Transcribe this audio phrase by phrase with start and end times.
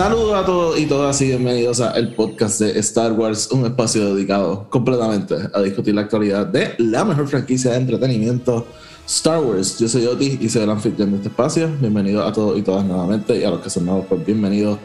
[0.00, 4.14] Saludos a todos y todas y bienvenidos a el podcast de Star Wars, un espacio
[4.14, 8.66] dedicado completamente a discutir la actualidad de la mejor franquicia de entretenimiento,
[9.06, 9.78] Star Wars.
[9.78, 11.68] Yo soy Oti y soy el anfitrión de este espacio.
[11.78, 14.78] Bienvenidos a todos y todas nuevamente y a los que son nuevos, pues bienvenidos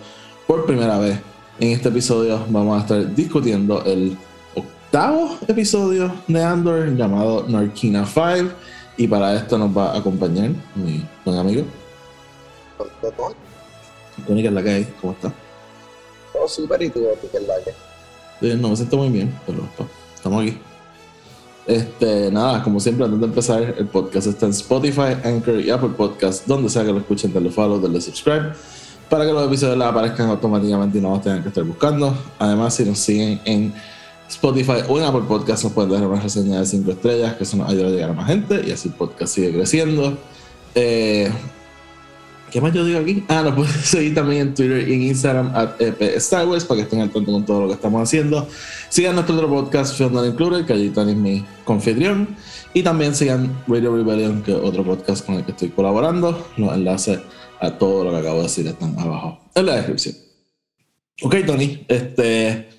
[0.45, 1.17] por primera vez.
[1.61, 4.17] En este episodio vamos a estar discutiendo el
[4.53, 8.53] octavo episodio de Andor llamado Narkina 5
[8.97, 11.63] y para esto nos va a acompañar mi buen amigo
[14.23, 15.33] Tony, que es la que hay, ¿cómo está?
[16.33, 17.71] Todo súper y tú, que es la que.
[18.47, 20.57] Eh, no me siento muy bien, pero pues, estamos aquí.
[21.67, 25.89] Este, nada, como siempre, antes de empezar, el podcast está en Spotify, Anchor y Apple
[25.97, 28.53] Podcast, donde sea que lo escuchen, denle follow, denle subscribe,
[29.09, 32.15] para que los episodios les aparezcan automáticamente y no los tengan que estar buscando.
[32.37, 33.73] Además, si nos siguen en
[34.29, 37.57] Spotify o en Apple Podcast, nos pueden dejar una reseña de 5 estrellas, que eso
[37.57, 40.17] nos ayuda a llegar a más gente y así el podcast sigue creciendo.
[40.75, 41.31] Eh,
[42.51, 43.23] ¿Qué más yo digo aquí?
[43.27, 46.77] Ah, nos pueden seguir también en Twitter y en Instagram at EP Star Wars para
[46.77, 48.47] que estén al tanto con todo lo que estamos haciendo.
[48.89, 52.35] Sigan nuestro otro podcast, Film Not Included, que allí Tony es mi confitrión.
[52.73, 56.47] Y también sigan Radio Rebellion, que es otro podcast con el que estoy colaborando.
[56.57, 57.19] Los enlaces
[57.59, 60.15] a todo lo que acabo de decir están abajo en la descripción.
[61.23, 62.69] Ok, Tony, este.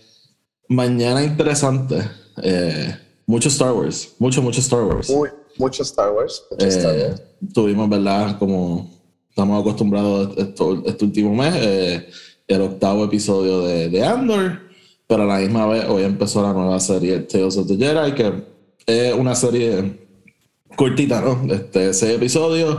[0.69, 1.97] Mañana interesante.
[2.43, 2.95] Eh,
[3.27, 4.15] mucho Star Wars.
[4.19, 5.09] Mucho, mucho Star Wars.
[5.11, 6.43] Muy, mucho Star Wars.
[6.51, 7.23] Mucho Star Eh, Wars.
[7.55, 8.39] tuvimos, ¿verdad?
[8.39, 8.91] Como
[9.37, 12.09] estamos acostumbrados esto- este último mes, eh,
[12.49, 14.61] el octavo episodio de, de Andor,
[15.07, 18.33] pero a la misma vez hoy empezó la nueva serie Tales of the Jedi, que
[18.87, 20.09] es una serie
[20.75, 21.53] cortita, ¿no?
[21.53, 22.79] Este, seis episodios,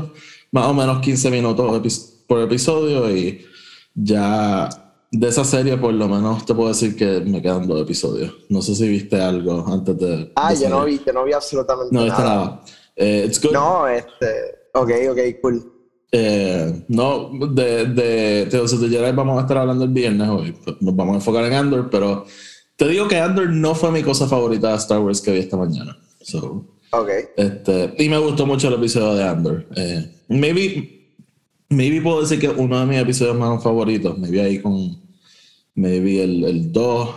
[0.52, 3.46] más o menos 15 minutos por episodio y
[3.94, 4.68] ya
[5.12, 8.34] de esa serie por lo menos te puedo decir que me quedan dos episodios.
[8.50, 10.32] No sé si viste algo antes de...
[10.36, 12.24] Ah, de yo no vi, yo no vi absolutamente No nada.
[12.24, 12.62] nada.
[12.96, 13.54] Eh, it's good.
[13.54, 14.26] No, este.
[14.74, 15.74] Ok, ok, cool.
[16.12, 20.52] Eh, no, de, de Tales of the Jedi vamos a estar hablando el viernes hoy.
[20.54, 22.26] pues Nos vamos a enfocar en Andor, pero
[22.76, 25.58] te digo que Andor no fue mi cosa favorita de Star Wars que vi esta
[25.58, 25.98] mañana.
[26.22, 27.10] So, Ok.
[27.36, 29.68] este, y me gustó mucho el episodio de Andor.
[29.76, 31.10] Eh, maybe,
[31.70, 34.18] maybe puedo decir que uno de mis episodios más favoritos.
[34.18, 35.02] Maybe ahí con
[35.76, 37.10] maybe el, el 2,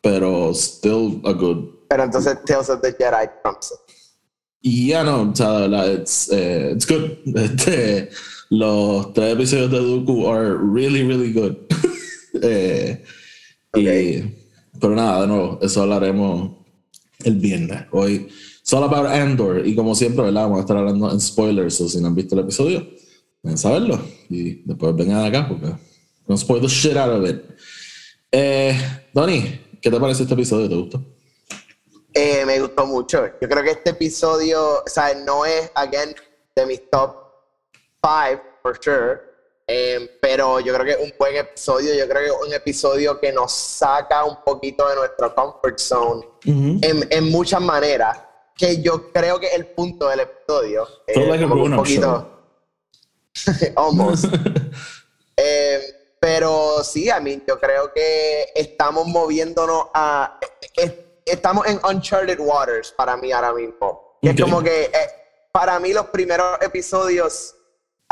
[0.00, 3.94] pero still a good Pero entonces Tales of the Jedi trumps it.
[4.64, 7.10] Y ya no, o sea, de it's, eh, it's good.
[7.36, 8.08] Este,
[8.52, 11.56] los tres episodios de Dooku are really, really good.
[12.44, 13.04] Eh,
[13.74, 14.24] y,
[14.80, 16.56] pero nada, de nuevo, eso hablaremos
[17.22, 17.84] el viernes.
[17.92, 18.26] Hoy,
[18.62, 19.64] solo about Andor.
[19.64, 20.44] Y como siempre, ¿verdad?
[20.44, 21.80] Vamos a estar hablando en spoilers.
[21.82, 22.88] O si no han visto el episodio,
[23.42, 24.02] ven a saberlo.
[24.28, 25.72] Y después vengan acá porque
[26.26, 27.42] no spoil the shit out of it.
[28.32, 28.76] Eh,
[29.12, 30.68] Donnie, ¿qué te parece este episodio?
[30.68, 31.04] ¿Te gustó?
[32.14, 33.24] Eh, me gustó mucho.
[33.40, 36.12] Yo creo que este episodio, o sea, no es, again,
[36.56, 37.21] de mis top
[38.02, 39.20] five, for sure.
[39.66, 41.94] Eh, pero yo creo que es un buen episodio.
[41.94, 46.26] Yo creo que es un episodio que nos saca un poquito de nuestro comfort zone
[46.44, 48.18] en, en muchas maneras.
[48.56, 50.86] Que yo creo que es el punto del episodio.
[51.06, 52.28] Eh, like como que grown-up
[53.76, 54.24] Almost.
[55.34, 55.80] Eh,
[56.20, 60.38] pero sí, a mí yo creo que estamos moviéndonos a.
[60.76, 60.92] es-
[61.24, 64.18] estamos en uncharted waters para mí ahora mismo.
[64.20, 64.28] Y.
[64.28, 64.90] Es como que eh,
[65.50, 67.54] para mí los primeros episodios,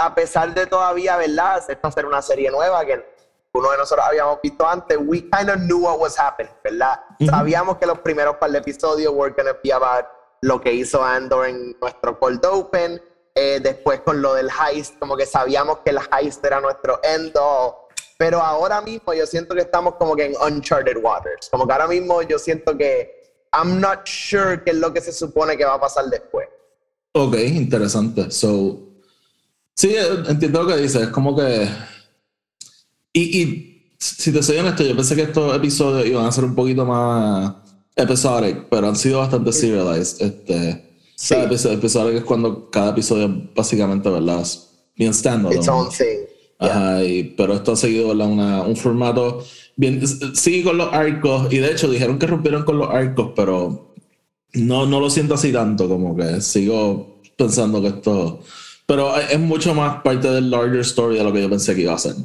[0.01, 1.63] a pesar de todavía, ¿verdad?
[1.69, 3.05] Esto hacer una serie nueva que
[3.53, 7.01] uno de nosotros habíamos visto antes, we kind of knew what was happening, ¿verdad?
[7.29, 10.07] Sabíamos que los primeros par de episodios were gonna be about
[10.43, 13.03] lo que hizo Andor en nuestro cold open,
[13.35, 17.37] eh, después con lo del heist, como que sabíamos que el heist era nuestro end
[17.37, 17.75] all.
[18.19, 21.49] Pero ahora mismo yo siento que estamos como que en uncharted waters.
[21.51, 25.13] Como que ahora mismo yo siento que I'm not sure qué es lo que se
[25.13, 26.49] supone que va a pasar después.
[27.13, 28.31] Ok, interesante.
[28.31, 28.90] So,
[29.81, 31.03] sí, eh, entiendo lo que dices.
[31.03, 31.69] Es como que.
[33.13, 36.55] Y, y si te soy honesto, yo pensé que estos episodios iban a ser un
[36.55, 37.55] poquito más
[37.97, 40.21] episodic, pero han sido bastante serialized.
[40.27, 40.87] Este,
[41.17, 41.35] Sí.
[41.35, 44.41] episodio, episodic es cuando cada episodio básicamente, ¿verdad?
[44.41, 45.57] Es bien standalone.
[45.61, 46.25] Its own thing.
[46.59, 48.27] Ajá, y- pero esto ha seguido ¿verdad?
[48.29, 49.45] Una- un formato
[49.77, 50.01] bien.
[50.35, 53.93] Sigue con los arcos, y de hecho dijeron que rompieron con los arcos, pero
[54.55, 58.41] no, no lo siento así tanto, como que sigo pensando que esto.
[58.91, 61.95] Pero es mucho más parte del larger story de lo que yo pensé que iba
[61.95, 62.17] a ser.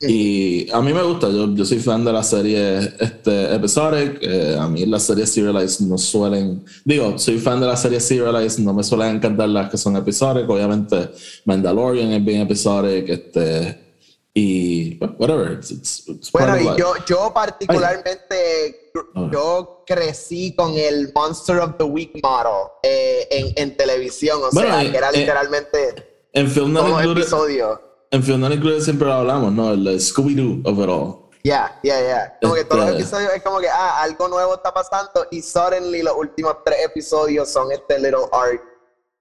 [0.00, 4.18] Y a mí me gusta, yo, yo soy fan de la serie este, Episodic.
[4.22, 6.64] eh, a mí las series Serialized no suelen.
[6.86, 10.48] Digo, soy fan de las series Serialized, no me suelen encantar las que son Episodic.
[10.48, 11.10] Obviamente,
[11.44, 13.06] Mandalorian es bien Episodic.
[13.06, 13.89] Este,
[14.34, 15.52] y whatever.
[15.52, 19.28] It's, it's- it's Bueno, y yo, yo particularmente, Ah.
[19.32, 24.70] yo crecí con el Monster of the Week model eh, en, en televisión, o Bueno,
[24.70, 27.80] sea, eh, que era eh, literalmente En Film todos Included, episodios.
[28.10, 29.72] en Film Not Included siempre lo hablamos, ¿no?
[29.72, 31.30] El Scooby-Doo of it all.
[31.44, 32.38] Ya, ya, ya.
[32.42, 35.40] Como que todos los Este- episodios es como que, ah, algo nuevo está pasando y
[35.40, 38.60] suddenly los últimos tres episodios son este little arc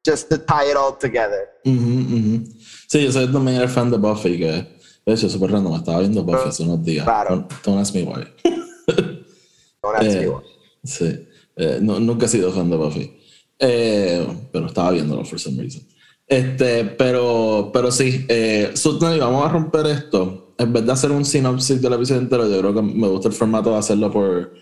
[0.06, 1.48] just to tie it all together.
[1.66, 2.44] Ujú, ujú.
[2.90, 4.79] Sí, yo soy también el fan de Buffy, que
[5.10, 7.04] de hecho, súper random, estaba viendo Buffy hace unos días.
[7.06, 7.36] Claro.
[7.36, 8.24] Don't, don't ask me why.
[9.84, 10.30] No era Eh,
[10.84, 11.26] así, sí,
[11.56, 13.18] Eh, no- nunca he sido fan de Buffy,
[13.60, 15.82] Eh, pero estaba viéndolo for some reason.
[16.28, 18.72] Este, pero, pero sí, eh,
[19.20, 20.54] vamos a romper esto.
[20.58, 23.34] En vez de hacer un synopsis del episodio entero, yo creo que me gusta el
[23.34, 24.54] formato de hacerlo por,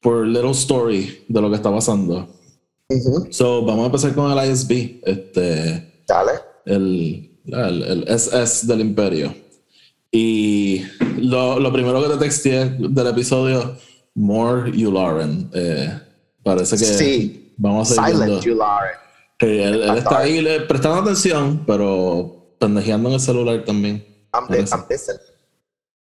[0.00, 2.28] por little story de lo que está pasando.
[2.88, 3.26] Ujú.
[3.30, 6.32] So, vamos a empezar con el ISB, este, Dale.
[6.64, 9.34] el, el, el SS del Imperio.
[10.18, 10.82] Y
[11.18, 13.76] lo, lo primero que te texté del episodio,
[14.14, 15.50] More Yularen.
[15.52, 16.00] Eh,
[16.42, 17.52] parece que Sí.
[17.58, 18.42] vamos a Silent.
[18.42, 18.92] Julare.
[19.38, 24.02] Sí, él, él está ahí le- prestando atención, pero pendejeando en el celular también.
[24.32, 24.46] I'm.
[24.50, 24.84] I'm.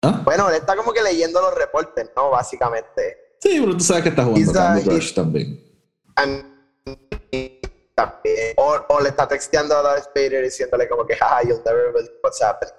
[0.03, 0.21] ¿Ah?
[0.25, 2.31] Bueno, él está como que leyendo los reportes, ¿no?
[2.31, 3.17] Básicamente.
[3.41, 5.61] Sí, pero tú sabes que está jugando uh, Candy Crush también.
[7.97, 8.55] También.
[8.59, 12.13] O, o le está texteando a Darth Vader diciéndole como que, ah, you'll never believe
[12.23, 12.75] what's happening.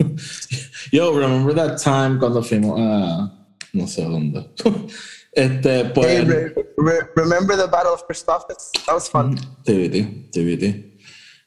[0.92, 3.32] Yo, remember that time cuando fuimos a.
[3.72, 4.50] No sé dónde.
[5.32, 6.06] este, pues.
[6.06, 8.70] Hey, re- re- remember the Battle of Christophus?
[8.86, 9.36] That was fun.
[9.64, 10.98] TBT, TBT.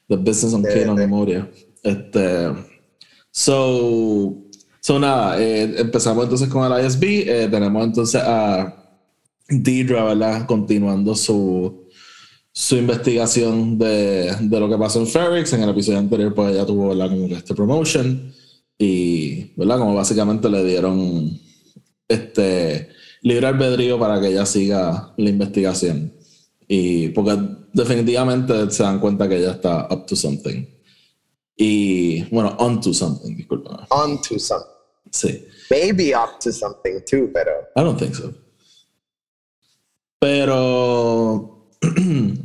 [0.08, 0.96] The Business on Kate on.
[0.96, 1.48] Memoria.
[1.82, 2.48] Este,
[3.30, 4.44] so,
[4.80, 7.02] so nada, eh, empezamos entonces con el ISB.
[7.28, 8.74] eh, tenemos entonces a
[9.48, 10.46] Deidre, ¿verdad?
[10.46, 11.86] Continuando su,
[12.52, 15.52] su investigación de, de lo que pasó en Ferrix.
[15.52, 17.10] En el episodio anterior, pues ella tuvo, ¿verdad?
[17.10, 18.32] Como que este promotion.
[18.78, 19.78] Y, ¿verdad?
[19.78, 21.40] Como básicamente le dieron
[22.08, 22.88] este
[23.22, 26.12] libre albedrío para que ella siga la investigación.
[26.66, 27.38] Y porque
[27.72, 30.66] definitivamente se dan cuenta que ella está up to something.
[31.56, 33.86] Y bueno, on to something, disculpa.
[33.90, 34.70] On to something.
[35.10, 35.46] Sí.
[35.70, 37.50] Maybe up to something too, pero.
[37.76, 38.32] I don't think so.
[40.18, 41.68] Pero.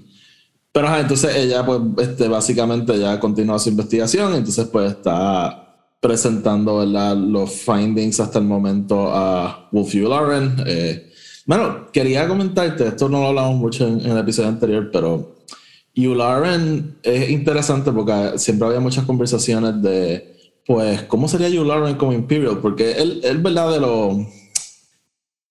[0.72, 4.36] Pero entonces ella, pues, este, básicamente ya continúa su investigación.
[4.36, 5.69] Entonces, pues, está
[6.00, 7.16] presentando, ¿verdad?
[7.18, 10.56] Los findings hasta el momento a Wolf Lauren.
[10.66, 11.12] Eh,
[11.46, 15.36] bueno, quería comentarte, esto no lo hablamos mucho en, en el episodio anterior, pero
[15.96, 22.60] Yularen es interesante porque siempre había muchas conversaciones de, pues, ¿cómo sería Yularen como Imperial?
[22.60, 23.72] Porque él, él ¿verdad?
[23.72, 24.18] De los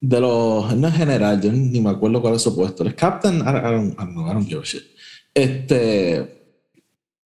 [0.01, 2.85] de los, no es general, yo ni me acuerdo cuál es su puesto.
[2.85, 3.41] ¿Es captain?
[3.41, 4.85] I, don't- I know, I don't give a shit.
[5.35, 6.17] Este,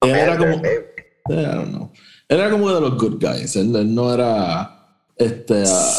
[0.03, 0.91] él era como, Eh,
[1.31, 1.91] I don't know.
[2.31, 5.93] Era como de los good guys, él, él no era, este, ah,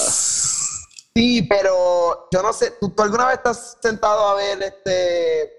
[1.13, 5.51] Sí, pero yo no sé, ¿tú, tú alguna vez estás sentado a ver este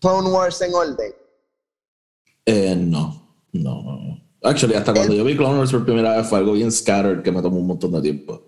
[0.00, 1.14] Clone Wars en orden?
[2.46, 4.20] eh, no, no, no.
[4.42, 7.30] Actually, hasta cuando yo vi Clone Wars por primera vez fue algo bien scattered que
[7.30, 8.42] me tomó un montón de tiempo.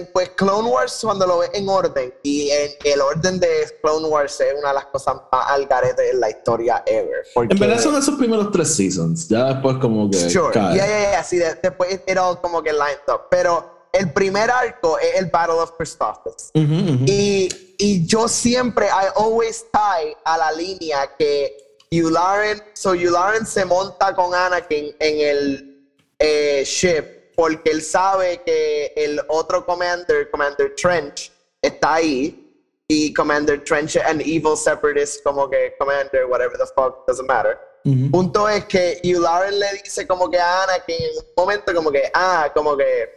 [0.00, 4.06] Eh, pues Clone Wars cuando lo ves en orden y en el orden de Clone
[4.08, 7.24] Wars es una de las cosas más al garete en la historia ever.
[7.34, 10.74] Porque, En verdad son esos primeros tres seasons, ya después como que Sure, cae.
[10.74, 13.22] yeah, yeah, yeah, sí, de- después it all como que lined up.
[13.30, 16.50] Pero el primer arco es el Battle of Christophus.
[16.54, 17.04] Ujú, ujú.
[17.06, 17.48] Y,
[17.78, 21.56] y yo siempre, I always tie a la línea que
[21.90, 25.70] Yularen, so Yularen se monta con Anakin en el
[26.18, 32.40] eh, ship porque él sabe que el otro commander, Commander Trench, está ahí
[32.88, 37.58] y Commander Trench and evil separatist como que Commander, whatever the fuck, doesn't matter.
[37.84, 38.10] Ujú.
[38.10, 42.10] Punto es que Yularen le dice como que a Anakin en un momento como que,
[42.14, 43.08] ah, como que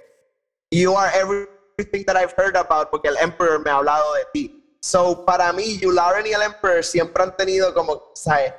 [0.71, 4.77] you are everything that I've heard about porque el Emperor me ha hablado de ti.
[4.81, 8.53] So, para mí, Yularen y el Emperor siempre han tenido como, ¿sabes?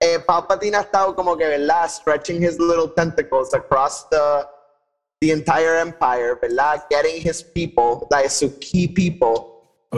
[0.00, 1.88] Eh, Palpatine ha estado como que, ¿verdad?
[1.88, 4.46] Stretching his little tentacles across the,
[5.20, 6.82] the entire empire, ¿verdad?
[6.90, 9.52] Getting his people, like, su key people.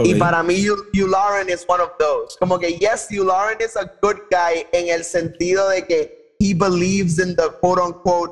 [0.04, 2.36] Y para mí, Yu- Yularen is one of those.
[2.38, 7.18] Como que, yes, Yularen is a good guy en el sentido de que he believes
[7.18, 8.30] in the quote unquote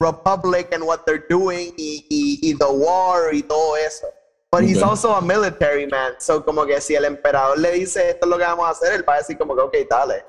[0.00, 4.06] republic and what they're doing y, y, y the war y todo eso.
[4.50, 6.12] But he's also a military man.
[6.20, 8.92] So, como que si el emperador le dice esto es lo que vamos a hacer,
[8.94, 10.24] él va a decir como que, ok, dale.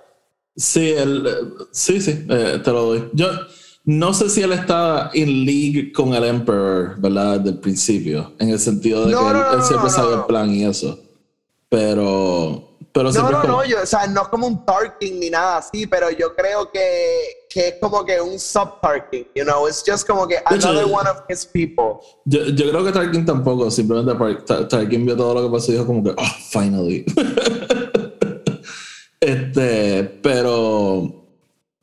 [0.58, 3.10] Sí, el, eh, sí, sí, eh, te lo doy.
[3.14, 3.28] Yo,
[3.86, 7.38] no sé si él está in league con el Emperor, ¿verdad?
[7.40, 10.16] Desde el principio, en el sentido de No, que él, no, él no, siempre sabe
[10.16, 11.00] el plan y eso.
[11.70, 15.30] Pero, pero No, no, como- no, yo, o sea, no es como un Tarkin ni
[15.30, 17.08] nada así, pero yo creo que,
[17.50, 20.94] que es como que un sub-Tarkin, you know, it's just como que hecho, another yo-
[20.96, 22.00] one of his people.
[22.26, 25.72] Yo, yo creo que Tarkin tampoco, simplemente Par- Tar- Tarkin vio todo lo que pasó
[25.72, 27.04] y dijo como que, oh, finally.
[29.20, 31.25] este, pero,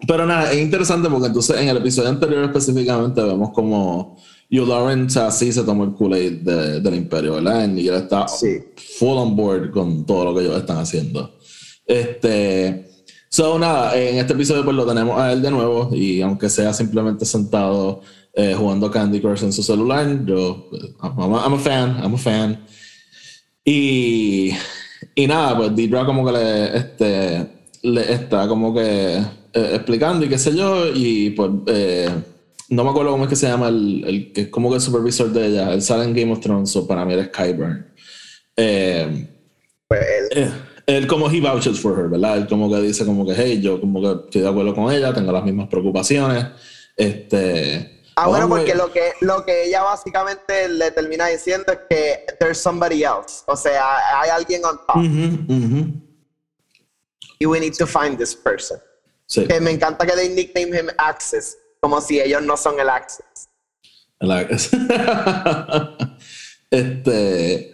[0.06, 4.16] pero nada, es interesante porque entonces en el episodio anterior específicamente vemos como
[4.50, 7.68] Hugh Lawrence así se tomó el Kool-Aid de- del Imperio, ¿verdad?
[7.74, 8.58] Y él está Sí.
[8.98, 11.38] full on board con todo lo que ellos están haciendo.
[11.86, 12.86] Este,
[13.28, 16.72] so nada, en este episodio pues lo tenemos a él de nuevo y aunque sea
[16.72, 18.00] simplemente sentado
[18.34, 20.68] eh, jugando Candy Crush en su celular, yo,
[21.02, 22.64] I'm a, I'm a fan, I'm a fan.
[23.64, 24.50] Y,
[25.14, 30.28] y nada, pues Deidre como que le, este, le está como que eh, explicando y
[30.28, 32.08] qué sé yo, y pues eh,
[32.68, 34.80] no me acuerdo cómo es que se llama el, el que es como que el
[34.80, 37.86] supervisor de ella, él sale en Game of Thrones, so para mí era Skyburn.
[38.56, 39.28] Eh,
[39.88, 40.52] Pues él, eh,
[40.86, 42.38] él como he vouches for her, ¿verdad?
[42.38, 45.12] Él como que dice como que, hey, yo como que estoy de acuerdo con ella,
[45.12, 46.46] tengo las mismas preocupaciones.
[46.96, 48.00] Este...
[48.14, 52.58] Ah, bueno, porque lo que, lo que ella básicamente le termina diciendo es que there's
[52.58, 53.42] somebody else.
[53.46, 54.96] O sea, hay alguien on top.
[54.96, 56.11] Ujú, ujú.
[57.42, 58.78] Y we need to find this person.
[59.26, 59.46] Sí.
[59.48, 63.48] Que me encanta que they nickname him Access, como si ellos no son el Access.
[64.20, 64.46] La-
[66.70, 67.72] este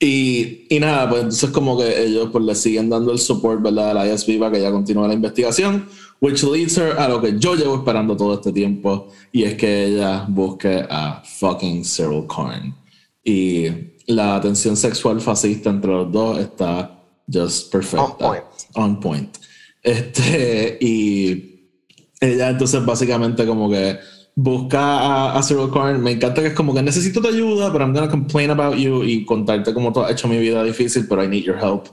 [0.00, 3.90] y, y nada, pues entonces como que ellos pues le siguen dando el support, ¿verdad?
[3.90, 5.86] A la ISB para que ella continúe la investigación,
[6.20, 9.84] which leads her a lo que yo llevo esperando todo este tiempo, y es que
[9.84, 12.74] ella busque a fucking Cyril Karn.
[13.22, 13.66] Y
[14.06, 18.04] la tensión sexual fascista entre los dos está just perfecta.
[18.04, 18.44] On point.
[18.74, 19.38] On point.
[19.82, 21.70] Este, y
[22.20, 23.98] ella entonces básicamente como que
[24.34, 26.02] busca a, a Cyril Karn.
[26.02, 29.04] Me encanta que es como que necesito tu ayuda, pero I'm gonna complain about you
[29.04, 31.86] y contarte cómo tú has hecho mi vida difícil, pero I need your help.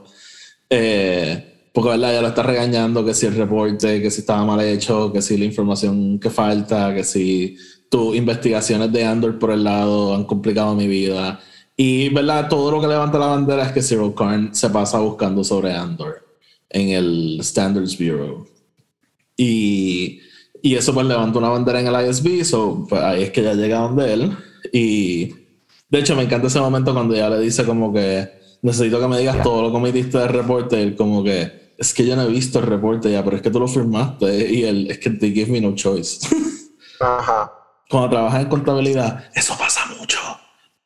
[0.68, 4.60] Eh, porque verdad, ella lo está regañando que si el reporte, que si estaba mal
[4.60, 7.56] hecho, que si la información que falta, que si
[7.88, 11.40] tus investigaciones de Andor por el lado han complicado mi vida.
[11.84, 15.42] Y verdad, todo lo que levanta la bandera es que Cyril Karn se pasa buscando
[15.42, 16.24] sobre Andor
[16.70, 18.46] en el Standards Bureau.
[19.36, 20.20] Y,
[20.62, 23.54] y eso pues levanta una bandera en el ISB, so, pues, ahí es que ya
[23.54, 24.36] llega donde él.
[24.72, 25.34] Y
[25.88, 28.30] de hecho me encanta ese momento cuando ella le dice como que
[28.62, 30.78] necesito que me digas todo lo que me diste del reporte.
[30.78, 33.42] Y él como que es que yo no he visto el reporte ya, pero es
[33.42, 34.52] que tú lo firmaste.
[34.52, 36.28] Y él es que they give me no choice.
[37.00, 37.52] Ajá.
[37.90, 39.71] Cuando trabajas en contabilidad, eso pasa.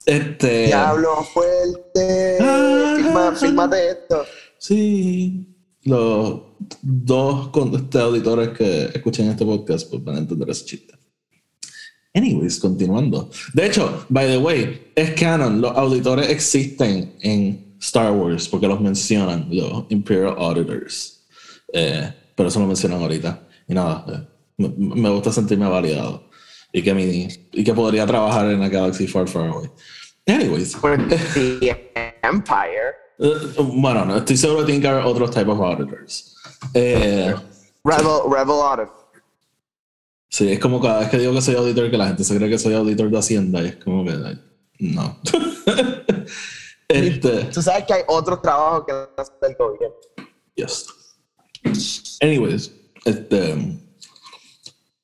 [0.07, 0.67] Este.
[0.67, 2.39] Diablo fuerte.
[2.41, 3.33] Ah.
[3.35, 4.25] Esto.
[4.59, 5.53] Sí.
[5.83, 6.41] Los
[6.83, 10.95] dos con- este, auditores que escuchen este podcast pues, van a entender ese chiste.
[12.15, 13.31] Anyways, continuando.
[13.53, 15.61] De hecho, by the way, es canon.
[15.61, 21.27] Los auditores existen en Star Wars porque los mencionan, los Imperial Auditors.
[21.73, 23.47] Eh, pero eso lo mencionan ahorita.
[23.69, 26.26] Y nada, eh, me, me gusta sentirme validado.
[26.77, 29.71] Y que, mi, y que podría trabajar en la Galaxy Far, Far Away.
[30.27, 30.77] Anyways.
[31.35, 31.91] The
[32.23, 32.93] Empire.
[33.57, 36.37] Bueno, no, estoy seguro que tiene que haber otros types of auditors.
[36.75, 37.35] Eh,
[37.83, 38.91] Rebel, Rebel Audit.
[40.29, 42.51] sí, es como cada vez que digo que soy auditor, que la gente se cree
[42.51, 44.39] que soy auditor de Hacienda y es como que,
[44.81, 45.19] no.
[46.89, 49.09] este, Tú sabes que hay otros trabajos que no
[49.41, 49.97] del gobierno.
[50.57, 50.89] yes.
[52.21, 52.71] Anyways,
[53.07, 53.79] este,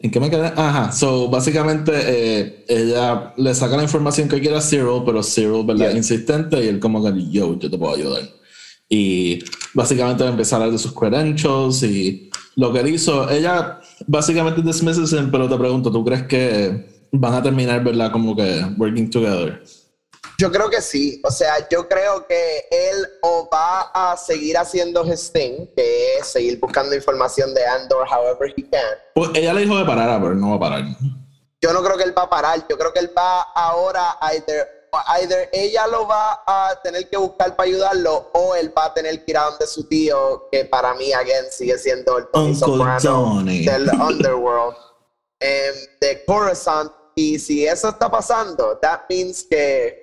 [0.02, 0.52] ¿en qué me quedé?
[0.56, 5.64] Ajá, so básicamente eh, ella le saca la información que quiere a Cyril, pero Cyril,
[5.64, 5.88] ¿verdad?
[5.88, 5.96] Yeah.
[5.96, 8.22] Insistente y él como que, yo, yo te puedo ayudar.
[8.88, 9.38] Y
[9.74, 13.30] básicamente empieza a hablar de sus credentials y lo que él hizo.
[13.30, 18.34] Ella básicamente dismisses him, pero te pregunto, ¿tú crees que van a terminar, verdad, como
[18.36, 19.62] que working together?
[20.42, 21.22] Yo creo que sí.
[21.22, 26.26] O sea, yo creo que él o va a seguir haciendo his thing, que es
[26.26, 28.82] seguir buscando información de Andor however he can.
[29.14, 30.84] Pues ella le dijo de parar, pero él no va a parar.
[31.60, 32.66] Yo no creo que él va a parar.
[32.68, 37.18] Yo creo que él va ahora a either, either ella lo va a tener que
[37.18, 40.64] buscar para ayudarlo o él va a tener que ir a donde su tío, que
[40.64, 44.76] para mí, again, sigue siendo el Tony Uncle Soprano del Underworld,
[45.38, 46.90] em, de Coruscant.
[47.14, 50.01] Y si eso está pasando, that means que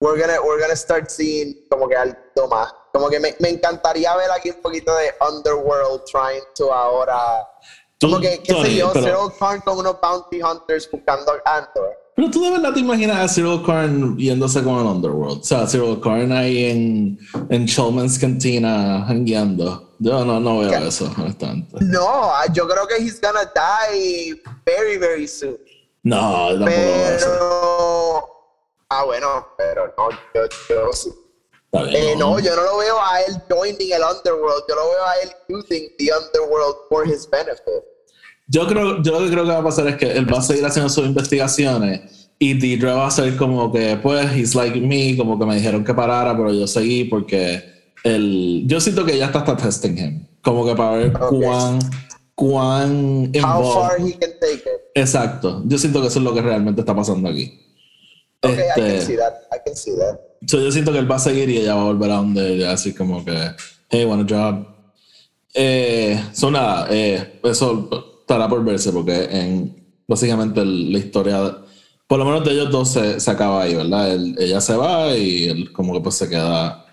[0.00, 2.72] we're gonna, we're gonna start seeing como que algo más.
[2.92, 7.46] Como que me, me encantaría ver aquí un poquito de Underworld trying to ahora.
[8.00, 11.96] Como que, qué sé yo, Cyril Karn con unos bounty hunters buscando a Andor.
[12.14, 15.40] Pero tú de verdad te imaginas a Cyril Karn yéndose con el Underworld.
[15.40, 17.18] O sea, Cyril Karn ahí en,
[17.50, 19.94] en Shulman's Cantina hangueando.
[19.98, 21.76] Yo no, no veo eso, honestamente.
[21.80, 25.58] No, yo creo que he's gonna die very, very soon.
[26.04, 26.66] No, tampoco.
[26.66, 27.67] Pero.
[28.90, 30.90] Ah, bueno, pero no, yo, yo
[31.92, 34.64] Eh, no, yo no lo veo a él joining el Underworld.
[34.66, 37.84] Yo lo veo a él using the Underworld for his benefit.
[38.46, 40.42] Yo creo, yo lo que creo que va a pasar es que él va a
[40.42, 45.14] seguir haciendo sus investigaciones y Deidre va a ser como que, pues, he's like me,
[45.18, 47.62] como que me dijeron que parara, pero yo seguí porque
[48.04, 51.28] el, yo siento que ya está hasta testing him, como que para ver Ok.
[51.42, 51.78] cuán,
[52.34, 54.80] cuán How far he can take it.
[54.94, 57.67] Exacto, yo siento que eso es lo que realmente está pasando aquí.
[58.42, 59.34] Okay, I can see that.
[59.52, 60.20] I can see that.
[60.46, 62.54] So, yo siento que él va a seguir y ella va a volver a donde
[62.54, 63.36] ella, así como que,
[63.90, 64.66] hey, want a job.
[65.54, 67.88] Eh, so nada, eh, eso
[68.20, 71.56] estará por verse porque en básicamente el- la historia,
[72.06, 74.12] por lo menos de ellos dos se, se acaba ahí, ¿verdad?
[74.14, 76.84] Él- ella se va y él como que pues se queda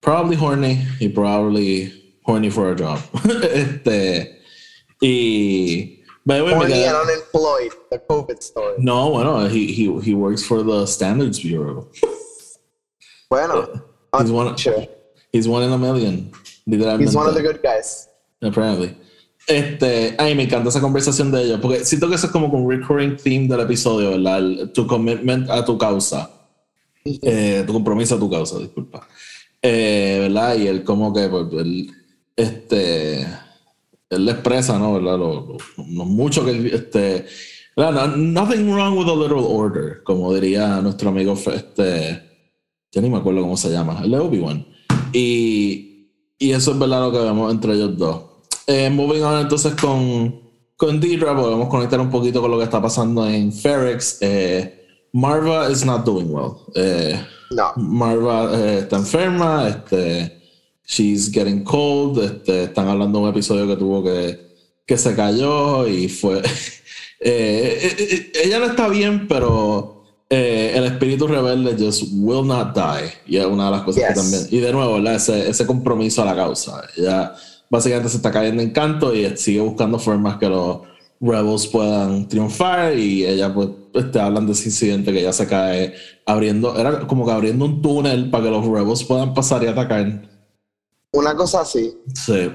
[0.00, 2.98] probably horny y probably horny for a job.
[3.54, 4.40] este,
[5.00, 5.93] y...
[6.26, 6.52] by the way,
[6.86, 7.72] and unemployed.
[7.90, 8.74] The COVID story.
[8.78, 11.88] no, bueno, he, he, he works for the Standards Bureau.
[13.30, 13.66] Bueno,
[14.20, 14.86] He's one, sure.
[15.32, 16.30] he's one in a million.
[16.68, 17.00] Literalmente.
[17.00, 18.08] He's one of the good guys.
[18.42, 18.96] Apparently.
[19.46, 22.70] Este, ay, me encanta esa conversación de ellos, porque siento que eso es como un
[22.70, 24.38] recurring theme del episodio, ¿verdad?
[24.38, 26.30] El- tu commitment a tu causa.
[27.04, 29.06] Eh, tu compromiso a tu causa, disculpa.
[29.60, 30.56] Eh, ¿Verdad?
[30.56, 31.90] Y él como que, pues, él,
[32.36, 33.26] este,
[34.14, 34.94] él le expresa, ¿no?
[34.94, 35.18] ¿Verdad?
[35.18, 35.56] Lo, lo-
[35.90, 37.26] lo mucho que, este,
[37.76, 38.08] ¿verdad?
[38.16, 42.22] No- nothing wrong with a little order, como diría nuestro amigo, este,
[42.92, 44.66] ya ni me acuerdo cómo se llama, el de Obi-Wan.
[45.12, 48.22] Y, y eso es verdad lo que vemos entre ellos dos.
[48.66, 50.40] Eh, moving on entonces con,
[50.76, 54.18] con Deidre, podemos conectar un poquito con lo que está pasando en Ferrex.
[54.20, 54.80] Eh,
[55.12, 56.52] Marva is not doing well.
[56.74, 57.72] Eh, No.
[57.76, 60.42] Marva eh, está enferma, este,
[60.86, 64.40] she's getting cold, este, están hablando de un episodio que tuvo que,
[64.86, 66.38] que se cayó y fue...
[67.20, 72.74] eh, eh, eh, ella no está bien, pero eh, el espíritu rebelde just will not
[72.74, 73.10] die.
[73.26, 74.14] Y es una de las cosas que Yes.
[74.14, 74.46] también...
[74.50, 74.98] Y de nuevo.
[75.08, 76.82] Ese, ese compromiso a la causa.
[76.96, 77.34] Ella
[77.70, 80.80] básicamente se está cayendo en canto y sigue buscando formas que los
[81.20, 85.94] rebels puedan triunfar y ella pues este, hablan de ese incidente que ella se cae
[86.26, 90.33] abriendo, era como que abriendo un túnel para que los rebels puedan pasar y atacar.
[91.14, 91.96] Una cosa así.
[92.12, 92.50] Sí.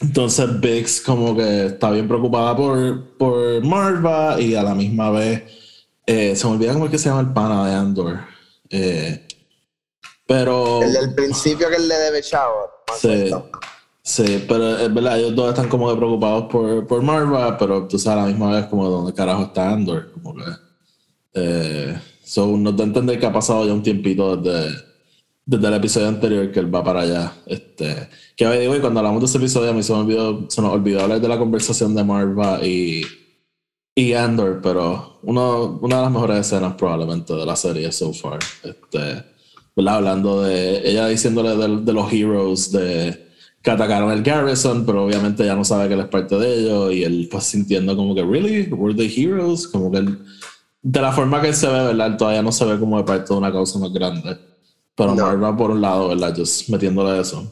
[0.00, 5.42] Entonces Biggs como que está bien preocupada por, por Marva y a la misma vez
[6.06, 8.20] eh, se me olvida cómo es que se llama el pana de Andor.
[8.70, 9.28] Eh,
[10.26, 10.82] pero...
[10.82, 12.70] El del principio que él le debe chavo.
[12.98, 13.30] Sí,
[14.02, 17.98] sí, pero es verdad, ellos dos están como que preocupados por, por Marva, pero tú
[17.98, 20.44] sabes a la misma vez como dónde carajo está Andor, como que...
[21.34, 24.91] Eh, so, nos da a entender que ha pasado ya un tiempito desde,
[25.44, 27.32] desde el episodio anterior que él va para allá.
[27.46, 30.60] Este, que digo, y cuando hablamos de ese episodio a mí se, me olvidó, se
[30.60, 33.02] hablar de la conversación de Marva y,
[33.94, 38.38] y Andor, pero uno, una de las mejores escenas probablemente de la serie so far.
[38.62, 39.32] Este.
[39.74, 43.30] Hablando de ella diciéndole de, los heroes de
[43.62, 46.92] que atacaron el Garrison, pero obviamente ya no sabe que él es parte de ellos
[46.92, 48.70] y él pues sintiendo como que, ¿really?
[48.70, 49.66] ¿Were they heroes?
[49.66, 50.18] Como que él,
[50.82, 52.08] de la forma que él se ve, ¿verdad?
[52.08, 54.36] Él todavía no se ve como de parte de una causa más grande.
[54.94, 55.26] Pero No.
[55.26, 56.34] Marva por un lado, ¿verdad?
[56.36, 57.50] Just metiéndole eso.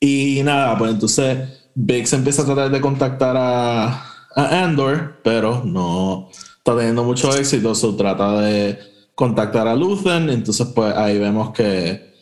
[0.00, 3.88] Y nada, pues entonces Biggs empieza a tratar de contactar a,
[4.34, 7.74] a Andor, pero no está teniendo mucho éxito.
[7.74, 8.78] Se trata de
[9.14, 10.30] contactar a Luthen.
[10.30, 12.14] Entonces, pues ahí vemos que.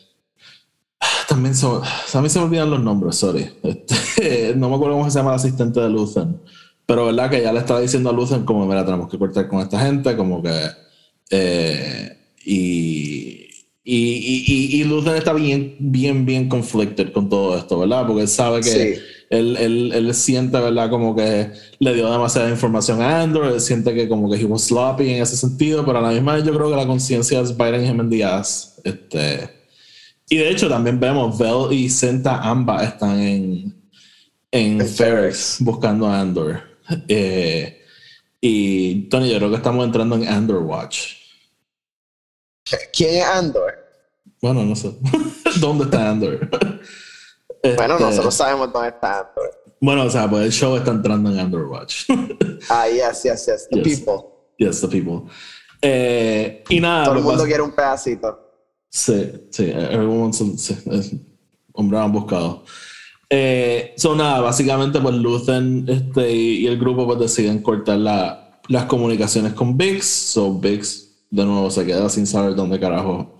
[1.28, 3.50] También se, a mí se me olvidan los nombres, sorry.
[3.62, 6.40] Este, no me acuerdo cómo se llama el asistente de Luthen.
[6.86, 7.30] Pero, ¿verdad?
[7.30, 10.16] Que ya le está diciendo a Luthen, como, mira, tenemos que cortar con esta gente,
[10.16, 10.52] como que.
[11.30, 13.43] eh, y.
[13.86, 18.06] Y, y, y, y Luthen está bien, bien, bien conflicted con todo esto, ¿verdad?
[18.06, 19.02] Porque él sabe que Sí.
[19.28, 20.88] él, él, él siente, ¿verdad?
[20.88, 24.62] Como que le dio demasiada información a Andor, él siente que como que he was
[24.64, 28.08] sloppy en ese sentido, pero a la misma vez yo creo que la conciencia in
[28.08, 28.80] the ass.
[28.84, 29.50] Este,
[30.30, 33.74] y de hecho también vemos, Bell y Senta ambas están en,
[34.50, 36.62] en Ferrex buscando a Andor.
[37.08, 37.82] Eh,
[38.40, 41.16] y Tony, yo creo que estamos entrando en Andor Watch.
[42.92, 43.73] ¿Quién es Andor?
[44.44, 44.94] Bueno, no sé.
[45.58, 46.50] ¿Dónde está Andor?
[46.50, 49.50] Bueno, Este, nosotros sabemos dónde está Andor.
[49.80, 52.10] Bueno, o sea, pues el show está entrando en Underwatch.
[52.10, 52.20] Watch.
[52.68, 53.68] Ah, yes, yes, yes.
[53.70, 54.00] The Yes.
[54.00, 54.24] people.
[54.58, 55.32] yes, the people.
[55.80, 58.38] Eh, y nada, Todo el mundo quiere un pedacito.
[58.90, 60.76] Sí, sí, everyone, sí,
[61.72, 62.64] hombre han buscado.
[63.30, 68.60] Eh, so nada, básicamente pues Luthen este, y, y el grupo pues deciden cortar la,
[68.68, 70.04] las comunicaciones con Biggs.
[70.04, 73.34] So Biggs de nuevo se queda sin saber dónde carajo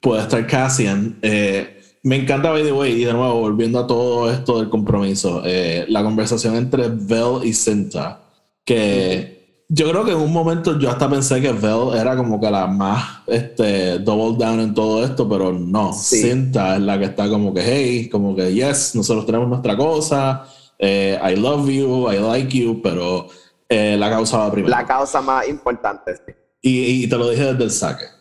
[0.00, 1.18] puede estar Cassian.
[1.22, 5.42] Eh, me encanta, by the way, y de nuevo, volviendo a todo esto del compromiso,
[5.44, 8.20] eh, la conversación entre Vel y Cinta,
[8.64, 12.50] que yo creo que en un momento yo hasta pensé que Vel era como que
[12.50, 17.28] la más este, double down en todo esto, pero no, Cinta es la que está
[17.28, 20.46] como que, hey, como que, yes, nosotros tenemos nuestra cosa,
[20.78, 23.28] eh, I love you, I like you, pero
[23.68, 24.74] eh, la causa va primero.
[24.74, 26.32] La causa más importante, sí.
[26.62, 28.19] Y, y te lo dije desde el saque.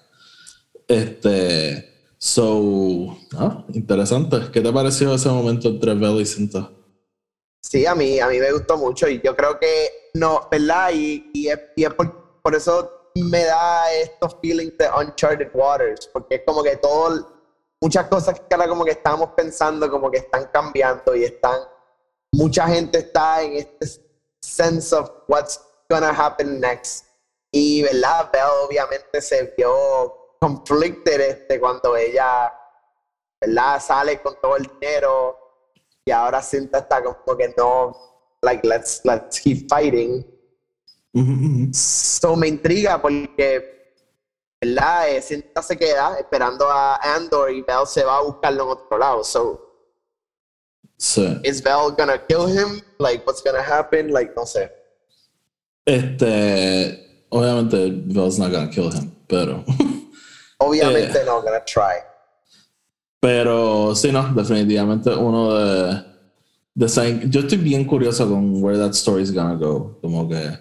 [0.90, 1.88] Este.
[2.18, 4.52] So, ah, interesante.
[4.52, 6.70] ¿Qué te pareció ese momento entre Bell y Cinta?
[7.62, 10.92] Sí, a mí, a mí me gustó mucho y yo creo que no, ¿verdad?
[10.94, 16.10] Y, y es, y es por, por, eso me da estos feelings de Uncharted Waters,
[16.12, 17.40] porque es como que todo,
[17.80, 21.60] muchas cosas que ahora como que estamos pensando como que están cambiando y están,
[22.32, 24.02] mucha gente está en este
[24.42, 27.06] sense of what's gonna happen next.
[27.52, 28.30] Y, ¿verdad?
[28.34, 32.54] Bell obviamente se vio conflicted este, cuando ella,
[33.42, 33.82] ¿verdad?
[33.82, 35.38] Sale con todo el dinero
[36.06, 37.96] y ahora sienta está como que no,
[38.42, 40.26] like, let's, let's keep fighting.
[41.74, 43.96] So me intriga porque,
[44.62, 45.10] ¿verdad?
[45.10, 48.98] Eh, Cinta se queda esperando a Andor y Bell se va a buscarlo en otro
[48.98, 49.24] lado.
[49.24, 49.60] So,
[50.98, 51.40] sí.
[51.44, 52.82] is Bell gonna kill him?
[53.00, 54.12] Like, what's gonna happen?
[54.12, 54.72] Like, no sé.
[55.86, 59.64] Este, obviamente Bell's not gonna kill him, pero
[60.60, 62.04] Obviamente eh, no, gonna try.
[63.20, 66.04] Pero sí, no, definitivamente uno de,
[66.76, 69.98] de Yo estoy bien curioso con where that story is gonna go.
[70.02, 70.58] Como que,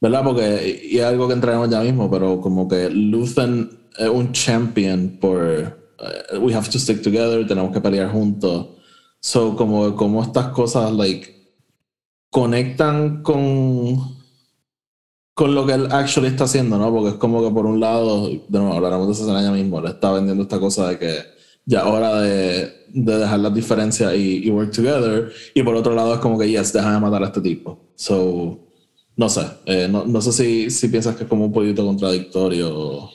[0.00, 0.24] ¿verdad?
[0.24, 5.18] Porque, y es algo que entraremos ya mismo, pero como que Luthen es un champion
[5.20, 5.82] por.
[6.00, 8.66] Uh, we have to stick together, tenemos que pelear juntos.
[9.20, 11.34] So, como, como estas cosas, like,
[12.30, 14.23] conectan con
[15.34, 16.92] con lo que él actually está haciendo, ¿no?
[16.92, 19.80] Porque es como que por un lado, de nuevo, hablaremos de esa escena ya mismo,
[19.80, 21.34] le está vendiendo esta cosa de que
[21.66, 25.32] ya hora de, de dejar las diferencias y, y, work together.
[25.54, 27.78] Y por otro lado es como que, yes, deja de matar a este tipo.
[27.96, 28.60] So,
[29.16, 33.10] no sé, eh, no, no, sé si, si piensas que es como un poquito contradictorio.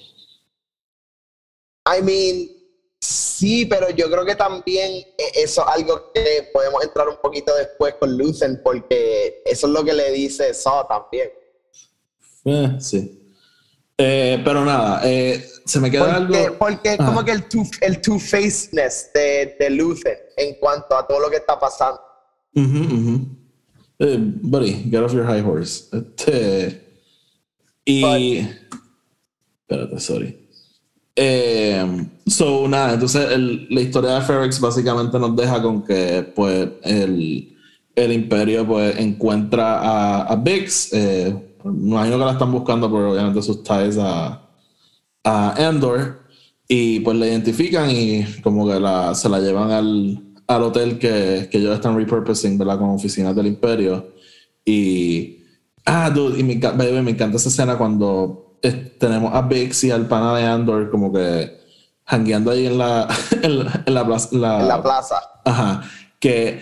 [1.85, 2.49] I mean,
[2.99, 7.55] sí, pero yo creo que también eh, eso es algo que podemos entrar un poquito
[7.55, 11.29] después con Lucen, porque eso es lo que le dice Saw también.
[12.49, 13.15] Eh, sí.
[13.97, 16.57] Eh, pero nada, eh, se me queda porque, algo.
[16.57, 21.05] Porque es como que el two, el two facedness de, de Luther en cuanto a
[21.05, 21.99] todo lo que está pasando.
[22.55, 23.27] Uh -huh,
[23.99, 25.89] uh buddy, get off your high horse.
[25.91, 26.81] Este,
[27.85, 28.47] y.
[29.67, 30.47] espérate, sorry.
[32.25, 37.57] so, nada, entonces el, la historia de Ferrex básicamente nos deja con que, pues, el,
[37.95, 40.93] el Imperio pues encuentra a, a Bix.
[41.63, 44.41] Eh, me imagino que la están buscando por obviamente sus ties a,
[45.23, 46.19] a Endor
[46.67, 51.49] y pues la identifican y como que la, se la llevan al, al hotel que,
[51.51, 52.77] que, ellos están repurposing, ¿verdad?
[52.77, 54.13] Como oficinas del imperio.
[54.63, 55.43] Y,
[55.85, 58.57] ah, dude, y me, baby, me encanta esa escena cuando
[58.99, 61.57] tenemos a Bix y al pana de Andor como que
[62.05, 63.07] hangueando ahí en la,
[63.41, 64.29] en la, en la plaza.
[64.31, 65.15] La, en la plaza.
[65.45, 65.83] Ajá.
[66.19, 66.61] Que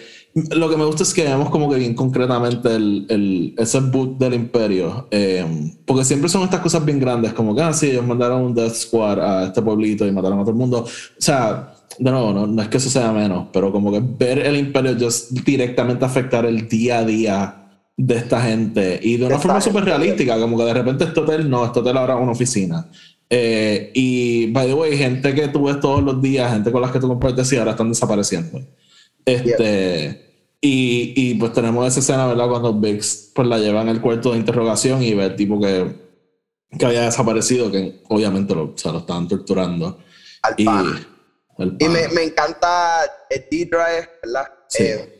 [0.51, 4.17] lo que me gusta es que vemos como que bien concretamente el, el, ese boot
[4.17, 5.07] del imperio.
[5.09, 8.53] Eh, porque siempre son estas cosas bien grandes, como que, ah, sí, ellos mandaron un
[8.53, 10.79] Death Squad a este pueblito y mataron a todo el mundo.
[10.79, 14.39] O sea, de nuevo, no, no es que eso sea menos, pero como que ver
[14.39, 17.63] el imperio just directamente afectar el día a día
[17.95, 21.49] de esta gente y de una forma súper realística, como que de repente este hotel,
[21.49, 22.87] no, este hotel ahora es una oficina.
[23.29, 26.91] Eh, y, by the way, gente que tú ves todos los días, gente con las
[26.91, 28.61] que tú compartes, y ahora están desapareciendo.
[29.25, 30.26] Este.
[30.59, 32.49] Y, y, pues tenemos esa escena, ¿verdad?
[32.49, 35.95] Cuando Biggs pues la lleva en el cuarto de interrogación y ve el tipo que,
[36.77, 39.99] que había desaparecido, que obviamente lo, o sea, lo estaban torturando.
[40.41, 44.47] Al y, y me, me, encanta el D-Drive, ¿verdad?
[44.67, 44.83] Sí.
[44.83, 45.16] Eh,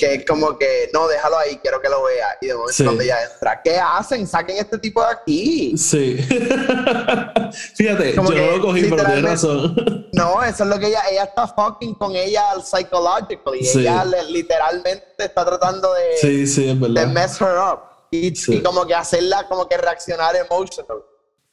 [0.00, 2.38] que es como que, no, déjalo ahí, quiero que lo vea.
[2.40, 2.84] Y de momento sí.
[2.84, 4.26] cuando ella entra, ¿qué hacen?
[4.26, 5.76] Saquen este tipo de aquí.
[5.76, 6.16] Sí.
[7.76, 10.08] Fíjate, como yo no lo cogí, pero tienes razón.
[10.14, 13.62] no, eso es lo que ella, ella está fucking con ella psychologically.
[13.62, 13.80] Sí.
[13.80, 17.02] Ella le, literalmente está tratando de, sí, sí, es verdad.
[17.02, 17.80] de mess her up.
[18.10, 21.04] Y, y, como que hacerla como que reaccionar emotional.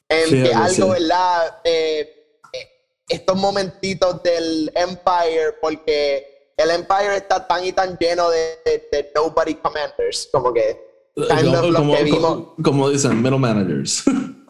[0.09, 1.59] En que algo, ¿verdad?
[1.65, 2.67] Eh, eh,
[3.09, 9.11] estos momentitos del Empire, porque el Empire está tan y tan lleno de, de, de
[9.15, 14.03] nobody commanders, como que of como, que vimos, como, como, dicen, middle managers.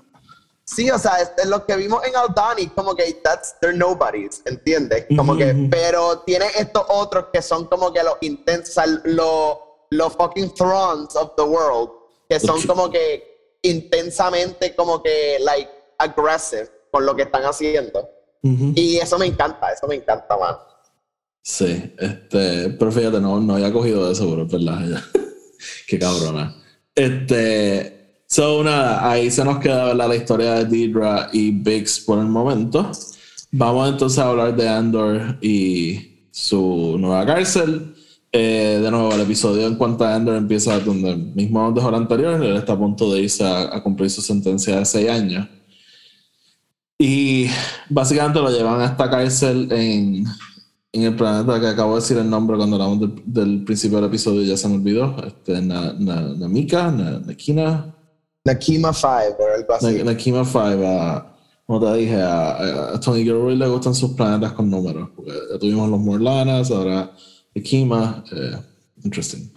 [0.66, 5.06] sí, o sea, es, lo que vimos en Aldani, como que that's they're nobodies, ¿entiendes?
[5.16, 5.70] Como mm -hmm.
[5.70, 9.58] que, pero tiene estos otros que son como que los intensos, los,
[9.92, 11.90] los fucking thrones of the world,
[12.30, 18.10] que son como que intensamente como que, like, aggressive con lo que están haciendo.
[18.76, 20.56] Y eso me encanta, eso me encanta, man.
[21.50, 25.02] Sí, este, pero fíjate, no, no había cogido eso, pero es verdad,
[25.88, 26.54] Qué cabrona.
[26.94, 32.26] Este, so nada, ahí se nos queda la historia de Deidre y Biggs por el
[32.26, 32.92] momento.
[33.52, 37.96] Vamos entonces a hablar de Andor y su nueva cárcel.
[38.30, 42.44] Eh, de nuevo, el episodio en cuanto a Andor empieza donde mismo dejó el anterior.
[42.44, 45.48] Él está a punto de irse a, cumplir su sentencia de seis años.
[47.00, 47.48] Y
[47.90, 50.26] básicamente lo llevan a esta cárcel en,
[50.92, 54.44] en el planeta que acabo de decir el nombre cuando hablamos del, principio del episodio,
[54.44, 55.16] ya se me olvidó.
[55.26, 57.94] Este, na, na, Namika, Nakina.
[58.46, 60.04] Nakima 5 o algo así.
[60.04, 61.26] Nakima 5,
[61.66, 65.10] como te dije, a, Tony Gilroy le gustan sus planetas con números.
[65.16, 67.12] Porque ya tuvimos los Morlanas, ahora
[67.54, 68.24] Nakima.
[68.32, 68.58] Eh,
[69.04, 69.52] interesting.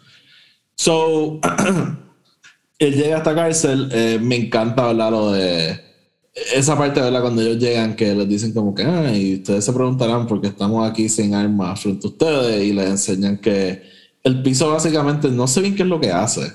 [0.74, 1.38] So,
[2.78, 3.88] él llega a esta cárcel.
[3.92, 5.89] Eh, me encanta hablar de
[6.52, 7.20] esa parte, ¿verdad?
[7.20, 10.48] Cuando ellos llegan, que les dicen como que, ah, y ustedes se preguntarán por qué
[10.48, 13.82] estamos aquí sin armas frente a ustedes, y les enseñan que
[14.22, 16.52] el piso básicamente, no sé bien qué es lo que hace,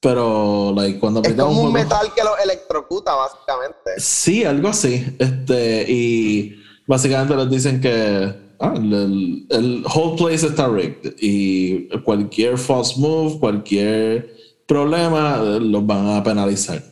[0.00, 3.90] pero like, cuando es como un, metal que lo electrocuta, básicamente.
[3.98, 5.04] Sí, algo así.
[5.18, 12.58] Este, y básicamente les dicen que ah, el, el whole place está rigged, y cualquier
[12.58, 14.34] false move, cualquier
[14.66, 16.89] problema, los van a penalizar.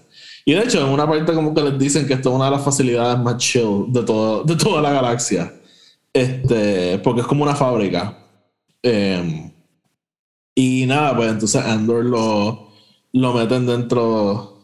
[0.48, 2.52] Y de hecho, en una parte como que les dicen que esto es una de
[2.52, 5.52] las facilidades más chill de, todo, de toda la galaxia.
[6.10, 8.16] Este, porque es como una fábrica.
[8.80, 9.52] Em,
[10.54, 12.70] y nada, pues entonces Andor lo,
[13.12, 14.58] lo meten dentro,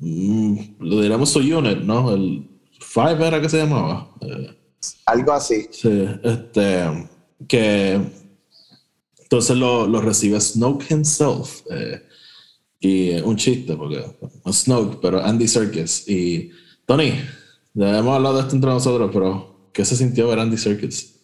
[0.00, 2.12] mm, lo diremos su unit, ¿no?
[2.12, 2.48] El
[2.80, 4.10] Five era que se llamaba.
[4.22, 4.58] Eh,
[5.06, 5.68] Algo así.
[5.70, 7.08] Sí, este,
[7.46, 8.00] que
[9.22, 11.60] entonces lo, lo recibe Snoke himself.
[11.70, 12.02] Eh,
[12.80, 14.02] y un chiste, porque
[14.44, 16.08] no Snoke, pero Andy Serkis.
[16.08, 16.50] Y
[16.86, 17.12] Tony,
[17.74, 21.14] ya hemos hablado de esto entre nosotros, pero ¿qué se sintió ver Andy Serkis?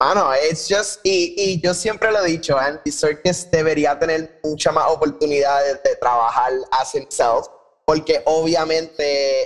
[0.00, 4.72] Mano, it's just, y, y, yo siempre lo he dicho, Andy Serkis debería tener mucha
[4.72, 7.46] más oportunidades de trabajar as himself,
[7.86, 9.44] porque obviamente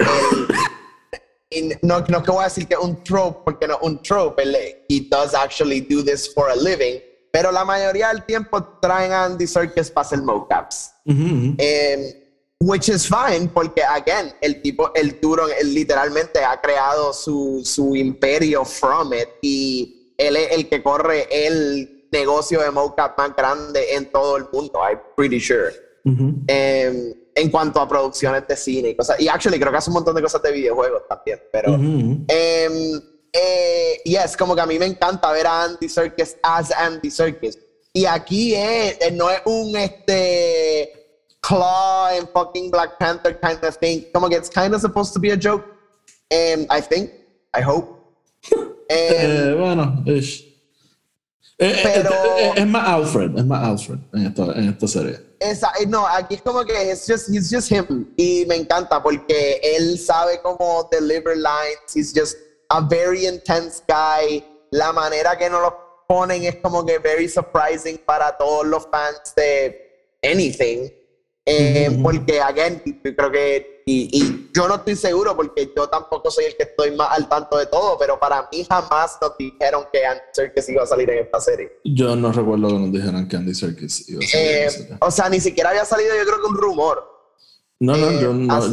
[1.51, 4.43] él, no, no que voy a decir que es un trope, porque no un trope,
[4.43, 4.57] él,
[4.89, 7.01] he does actually do this for a living,
[7.39, 10.91] pero la mayoría del tiempo traen a Andy Serkis para hacer mocaps.
[11.07, 12.01] Em,
[12.59, 17.95] which is fine, porque, again, el tipo, el Turon, él literalmente ha creado su, su
[17.95, 23.95] imperio from it y él es el que corre el negocio de mocap más grande
[23.95, 25.71] en todo el mundo, I'm pretty sure.
[26.05, 29.21] Em, en cuanto a producciones de cine y cosas.
[29.21, 31.77] Y actually creo que hace un montón de cosas de videojuegos también, pero...
[32.27, 32.69] eh,
[33.33, 37.59] eh, yes, como que a mí me encanta ver a Andy Serkis as Andy Serkis.
[37.93, 40.93] Y aquí es, eh, no es un este
[41.41, 44.05] claw en fucking Black Panther kind of thing.
[44.13, 45.65] Como que it's kind of supposed to be a joke.
[46.31, 47.11] Um, I think,
[47.55, 47.95] I hope.
[48.91, 50.45] eh, bueno, es,
[51.61, 52.11] eh, eh, pero,
[52.55, 55.19] es, más Alfred, es más Alfred en esta, en esta serie.
[55.41, 58.07] Esa, no, aquí es como que it's just, he's just him.
[58.17, 61.81] Y me encanta porque él sabe cómo deliver lines.
[61.93, 62.37] He's just
[62.69, 64.45] a very intense guy.
[64.71, 69.35] La manera que nos lo ponen es como que very surprising para todos los fans
[69.37, 70.91] de anything.
[71.51, 76.57] Eh, porque, again, creo que, y, yo no estoy seguro porque yo tampoco soy el
[76.57, 80.21] que estoy más al tanto de todo, pero para mí jamás nos dijeron que Andy
[80.31, 81.73] Serkis iba a salir en esta serie.
[81.85, 84.97] Yo no recuerdo que nos dijeran que Andy Serkis iba a salir en esta serie.
[85.01, 87.03] O sea, ni siquiera había salido, yo creo que un rumor.
[87.81, 88.71] No, no, yo, no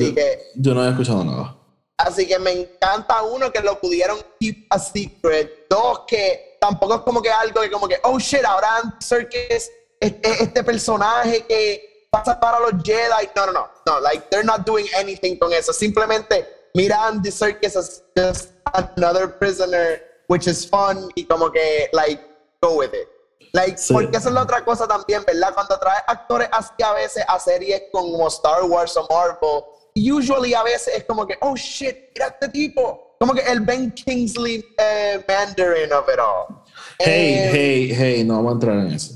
[0.55, 1.55] yo no había escuchado nada.
[1.97, 5.67] Así que me encanta uno que lo pudieron keep a secret.
[5.69, 10.43] Dos que tampoco es como que algo que como que, oh shit, ahora Serkis este,
[10.43, 13.29] este personaje que pasa para los Jedi.
[13.35, 13.69] No, no, no.
[13.85, 15.71] No, like they're not doing anything con eso.
[15.71, 22.21] Simplemente mira Andy Serkis as just another prisoner, which is fun y como que like
[22.61, 23.07] go with it.
[23.53, 25.53] Like, porque esa es la otra cosa también, ¿verdad?
[25.53, 29.63] Cuando traes actores así a veces a series como Star Wars o Marvel,
[29.95, 33.15] usually a veces es como que, oh shit, mira este tipo.
[33.19, 36.63] Como que el Ben Kingsley eh, Mandarin of it all.
[36.99, 39.13] Hey, eh, hey, hey, no vamos a entrar en eso.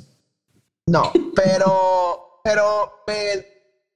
[0.87, 3.45] No, pero, pero me,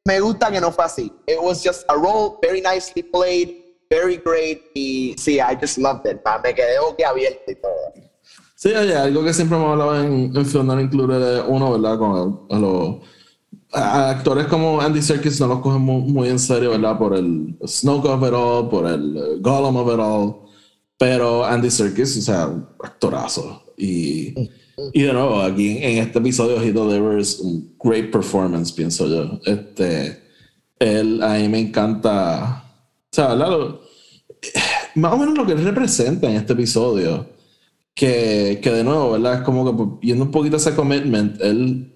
[0.06, 1.12] me gusta que no fue así.
[1.26, 3.56] It was just a role, very nicely played,
[3.90, 4.62] very great.
[4.76, 6.22] Y sí, I just loved it.
[6.44, 7.94] Me quedé boquiabierto y todo.
[8.56, 11.98] Sí, oye, algo que siempre hemos hablado en, en Film Included uno, ¿verdad?
[11.98, 12.96] Con los
[13.74, 16.98] actores como Andy Serkis no los cogen muy, en serio, ¿verdad?
[16.98, 20.36] Por el Snoke of it all, por el Gollum of it all.
[20.98, 22.44] Pero Andy Serkis, o sea,
[22.84, 23.64] actorazo.
[23.78, 24.34] Y,
[24.94, 29.40] y de nuevo, aquí en este episodio he delivers un great performance, pienso yo.
[29.46, 30.22] Este,
[30.80, 32.64] Él, a mí me encanta.
[33.12, 33.36] O sea.
[33.36, 33.82] Lo-
[34.96, 37.28] más o menos lo que él representa en este episodio.
[37.96, 39.36] Que, que de nuevo, ¿verdad?
[39.36, 41.93] Es como que pues, viendo un poquito ese commitment, él.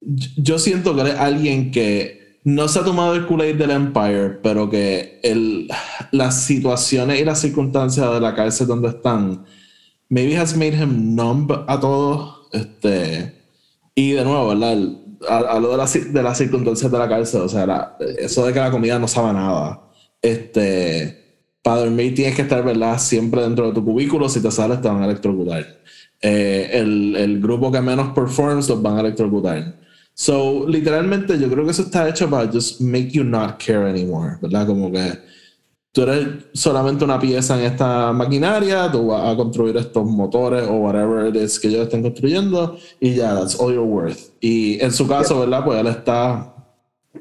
[0.00, 4.30] Yo siento que él es alguien que no se ha tomado el Kool-Aid del Empire,
[4.42, 5.68] pero que el,
[6.12, 9.44] las situaciones y las circunstancias de la cárcel donde están,
[10.08, 12.48] maybe has made him numb a todo.
[12.52, 13.34] Este,
[13.94, 14.72] y de nuevo, ¿verdad?
[14.72, 18.46] El- a- Hablo de, ci- de las circunstancias de la cárcel, o sea, la- eso
[18.46, 19.82] de que la comida no sabe nada.
[20.22, 22.98] Este, para dormir tienes que estar, ¿verdad?
[22.98, 25.66] Siempre dentro de tu cubículo, si te sales te van a electrocutar.
[26.22, 29.77] Eh, el, el grupo que menos performs los van a electrocutar.
[30.20, 34.36] So, literalmente, yo creo que eso está hecho para just make you not care anymore,
[34.42, 34.66] ¿verdad?
[34.66, 35.16] Como que
[35.92, 40.72] tú eres solamente una pieza en esta maquinaria, tú vas a construir estos motores o
[40.72, 44.32] whatever it is que ellos estén construyendo y ya, that's all you're worth.
[44.40, 45.64] Y en su caso, ¿verdad?
[45.64, 46.52] Pues él está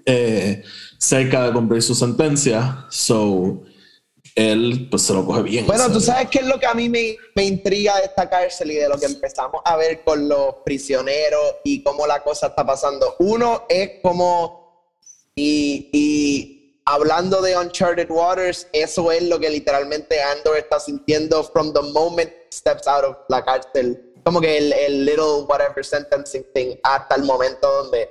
[0.04, 0.64] eh,
[0.98, 3.62] cerca de cumplir su sentencia, so
[4.38, 5.60] él pues se lo coge bien.
[5.64, 8.30] en Bueno, tú sabes qué es lo que a mí me, me intriga de esta
[8.30, 12.48] cárcel y de lo que empezamos a ver con los prisioneros y cómo la cosa
[12.48, 13.16] está pasando.
[13.18, 14.92] Uno es como,
[15.34, 21.74] y, y hablando de Uncharted Waters, eso es lo que literalmente Andor está sintiendo from
[21.74, 24.14] the moment he steps out of la cárcel.
[24.24, 28.08] Como que el, el little whatever sentencing thing hasta el momento donde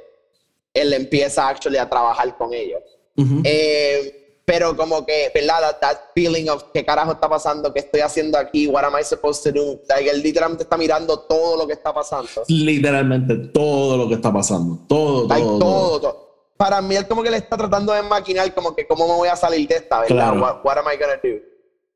[0.74, 2.82] él empieza actually a trabajar con ellos.
[3.16, 3.42] Ujú.
[3.44, 5.60] Eh, pero como que, ¿verdad?
[5.60, 9.02] That, that feeling of qué carajo está pasando, qué estoy haciendo aquí, what am I
[9.02, 9.80] supposed to do?
[9.88, 12.28] Like, él literalmente está mirando todo lo que está pasando.
[12.46, 14.78] Literalmente todo lo que está pasando.
[14.88, 15.58] Todo, Like, todo.
[15.58, 16.26] todo, todo.
[16.56, 19.28] Para mí, él como que le está tratando de maquinar como que cómo me voy
[19.28, 20.32] a salir de esta, ¿verdad?
[20.32, 20.40] Claro.
[20.40, 21.40] What, what am I gonna do?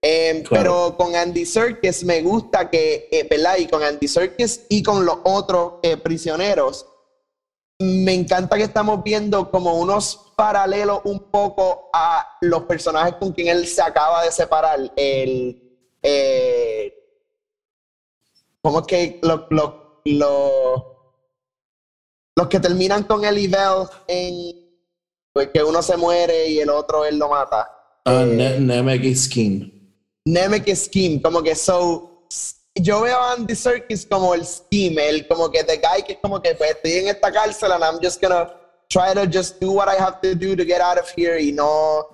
[0.03, 0.51] Em, Claro.
[0.63, 3.59] Pero con Andy Serkis me gusta que, eh, ¿verdad?
[3.59, 6.85] Y con Andy Serkis y con los otros eh, prisioneros,
[7.79, 13.49] me encanta que estamos viendo como unos paralelos un poco a los personajes con quien
[13.49, 14.79] él se acaba de separar.
[14.97, 16.95] El, eh,
[18.63, 21.13] ¿Cómo es que lo- lo- lo-
[22.37, 24.57] los que terminan con el Bell en
[25.35, 27.71] pues que uno se muere y el otro él lo mata?
[28.07, 29.95] Ah, Eh, Ne- Nemec y Skin.
[30.25, 32.25] Nemec Scheme, como que so
[32.77, 36.19] yo veo a Andy Serkis como el scheme, el como que the guy que es
[36.23, 38.51] como que pues estoy en esta cárcel and I'm just gonna
[38.91, 41.53] try to just do what I have to do to get out of here y
[41.53, 42.07] no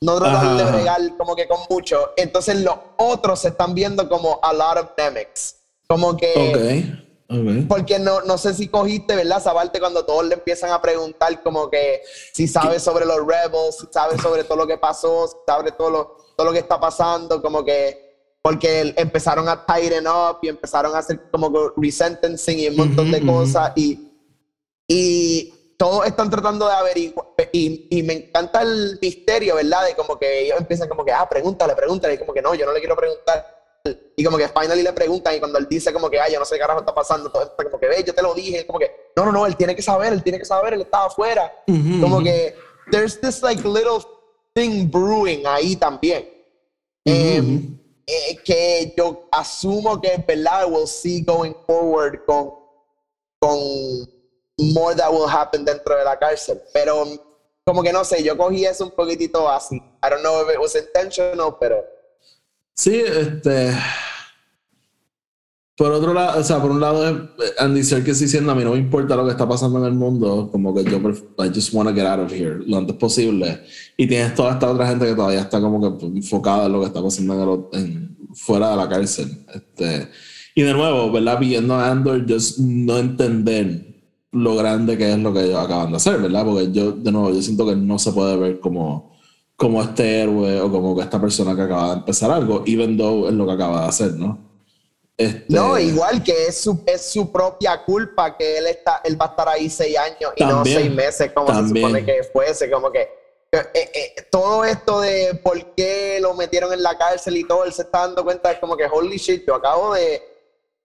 [0.00, 0.72] no tratar Ajá, de ajá.
[0.72, 2.10] bregar como que con mucho.
[2.16, 5.56] Entonces los otros se están viendo como a lot of Nemecs.
[5.88, 6.92] Como que
[7.30, 7.68] Ok, ok.
[7.68, 9.38] porque no, no sé si cogiste, ¿verdad?
[9.38, 13.76] Esa parte cuando todos le empiezan a preguntar como que si sabe sobre los rebels,
[13.76, 16.78] si sabe sobre todo lo que pasó, si sabe todo lo, todo lo que está
[16.78, 18.02] pasando, como que
[18.42, 23.10] porque empezaron a tighten up y empezaron a hacer como que resentencing y un montón
[23.10, 23.40] de Ujú, ujú.
[23.40, 23.98] cosas y,
[24.86, 29.84] y todos están tratando de averiguar y, y me encanta el misterio, ¿verdad?
[29.84, 32.64] De como que ellos empiezan como que, ah, pregúntale, pregúntale y como que no, yo
[32.64, 33.44] no le quiero preguntar
[34.16, 36.46] y como que finally le preguntan y cuando él dice como que, ay, yo no
[36.46, 38.78] sé qué carajo está pasando, todo esto como que, ve, yo te lo dije, como
[38.78, 41.52] que, no, no, no, él tiene que saber, él tiene que saber, él estaba afuera.
[41.66, 42.24] Ujú, Como ujú.
[42.24, 42.54] que,
[42.90, 44.02] there's this like little
[44.54, 46.26] thing brewing ahí también.
[47.04, 47.60] Eh, Ujú.
[48.06, 52.54] eh, que yo asumo que verdad, we'll see going forward con,
[53.38, 54.13] con
[54.58, 56.60] more that will happen dentro de la cárcel.
[56.72, 57.04] Pero
[57.64, 59.76] como que no sé, yo cogí eso un poquitito así.
[59.76, 61.84] I don't know if it was intentional, pero...
[62.76, 63.72] Sí, este.
[65.76, 68.78] Por otro lado, o sea, por un lado Andy Serkis diciendo a mí no me
[68.78, 71.94] importa lo que está pasando en el mundo, como que yo I just want to
[71.94, 73.60] get out of here lo antes posible.
[73.96, 76.86] Y tienes toda esta otra gente que todavía está como que enfocada en lo que
[76.86, 79.46] está pasando en el en- fuera de la cárcel.
[79.52, 80.08] Este,
[80.54, 81.40] y de nuevo, ¿verdad?
[81.40, 83.93] Viendo a Andor, just no entender
[84.34, 86.44] lo grande que es lo que ellos acaban de hacer, ¿verdad?
[86.44, 89.16] Porque yo, de nuevo, yo siento que no se puede ver como,
[89.56, 93.28] como este héroe o como que esta persona que acaba de empezar algo, even though
[93.28, 94.38] es lo que acaba de hacer, ¿no?
[95.16, 99.26] Este, No, igual que es su, es su propia culpa que él está, él va
[99.26, 101.86] a estar ahí seis años y no También, seis meses como se también.
[101.86, 103.02] supone que fuese, como que
[103.52, 107.72] eh, eh, todo esto de por qué lo metieron en la cárcel y todo, él
[107.72, 110.20] se está dando cuenta es como que holy shit, yo acabo de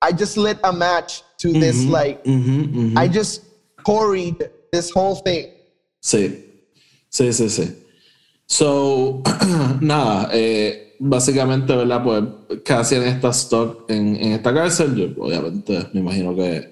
[0.08, 3.00] I just lit a match to this ujú, like ujú, ujú.
[3.00, 3.44] I just
[3.84, 4.38] quarried
[4.72, 5.48] this whole thing.
[6.00, 6.46] Sí,
[7.10, 7.66] sí, sí, sí.
[8.46, 9.22] So,
[9.82, 12.04] nada, eh, básicamente, ¿verdad?
[12.04, 14.96] Pues Cassian está stuck en, en esta cárcel.
[14.96, 16.72] Yo, obviamente, me imagino que,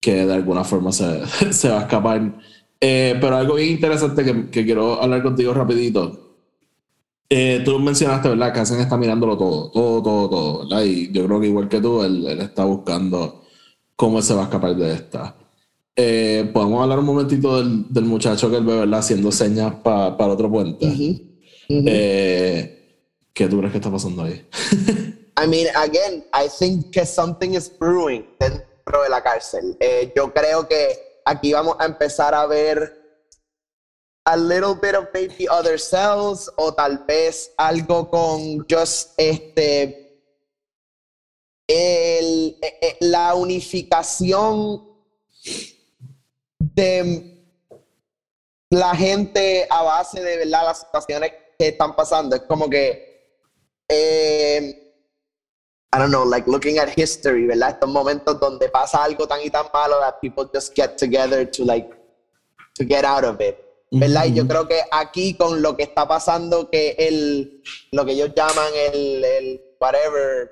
[0.00, 2.40] que de alguna forma se, se va a escapar.
[2.80, 6.22] Eh, pero algo bien interesante que, que quiero hablar contigo rapidito.
[7.28, 8.54] Eh, tú mencionaste, ¿verdad?
[8.54, 10.84] Cassian está mirándolo todo, todo, todo, todo, ¿verdad?
[10.84, 13.42] Y yo creo que igual que tú, él, él está buscando
[13.96, 15.34] cómo él se va a escapar de esta.
[15.96, 19.00] Eh, Podemos hablar un momentito del, del muchacho que él ve, ¿verdad?
[19.00, 20.86] Haciendo señas pa- para otro puente.
[21.68, 22.72] Eh,
[23.32, 24.46] ¿Qué tú crees que está pasando ahí?
[25.42, 29.76] I mean, again, I think que something is brewing dentro de la cárcel.
[29.80, 32.94] Eh, yo creo que aquí vamos a empezar a ver
[34.24, 40.05] a little bit of maybe other cells o tal vez algo con just este
[41.66, 44.84] el, eh, eh, la unificación
[46.58, 47.44] de
[48.70, 52.36] la gente a base de verdad las situaciones que están pasando.
[52.36, 53.06] Es como que
[53.88, 54.86] eh,
[55.92, 57.70] I don't know, like looking at history, ¿verdad?
[57.70, 61.64] Estos momentos donde pasa algo tan y tan malo that people just get together to
[61.64, 61.88] like
[62.74, 63.56] to get out of it.
[63.90, 64.26] ¿Verdad?
[64.26, 67.62] Y yo creo que aquí con lo que está pasando, que el,
[67.92, 70.50] lo que ellos llaman el, el whatever,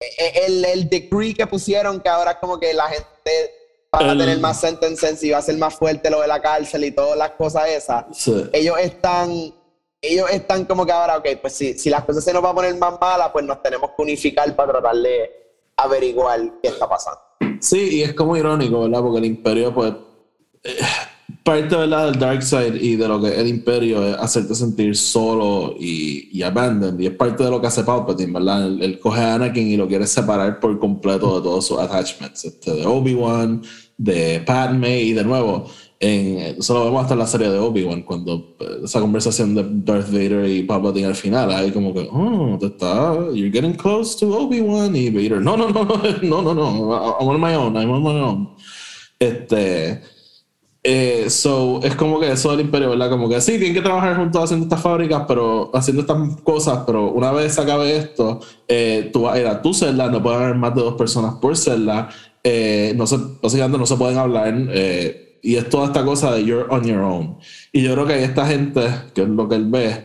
[0.00, 3.54] el, el decree que pusieron, que ahora es como que la gente
[3.94, 6.84] va a tener más sentences y va a ser más fuerte lo de la cárcel
[6.84, 8.44] y todas las cosas esas Sí.
[8.52, 9.30] ellos están,
[10.02, 12.54] ellos están como que ahora, ok, pues si, si las cosas se nos van a
[12.56, 15.30] poner más malas, pues nos tenemos que unificar para tratar de
[15.76, 17.20] averiguar qué está pasando.
[17.60, 19.00] Sí, y es como irónico, ¿verdad?
[19.00, 19.92] Porque el imperio, pues,
[20.64, 20.76] eh,
[21.44, 22.10] parte, ¿verdad?
[22.10, 26.30] Del dark side y de lo que es el imperio es hacerte sentir solo y,
[26.32, 26.98] y abandoned.
[26.98, 28.66] Y es parte de lo que hace Palpatine, ¿verdad?
[28.66, 32.44] Él, él coge a Anakin y lo quiere separar por completo de todos sus attachments.
[32.46, 33.62] Este, de Obi-Wan,
[33.98, 35.66] de Padme y de nuevo.
[36.00, 39.64] En, eso lo vemos hasta en la serie de Obi-Wan, cuando eh, esa conversación de
[39.68, 44.18] Darth Vader y Palpatine al final, ahí como que, oh, te está, you're getting close
[44.18, 47.90] to Obi-Wan y Vader, no, no, no, no, no, no, I'm on my own, I'm
[47.90, 48.48] on my own.
[49.18, 50.02] Este,
[50.86, 53.08] eh, so, es como que eso del imperio, ¿verdad?
[53.08, 57.10] Como que sí, tienen que trabajar juntos haciendo estas fábricas, pero haciendo estas cosas, pero
[57.10, 60.94] una vez acabe esto, eh, tú vas tu celda, no pueden haber más de dos
[60.94, 62.10] personas por celda,
[62.42, 66.44] eh, no se, básicamente no se pueden hablar, eh, y es toda esta cosa de
[66.44, 67.38] you're on your own.
[67.72, 68.82] Y yo creo que hay esta gente,
[69.14, 70.04] que es lo que él ve,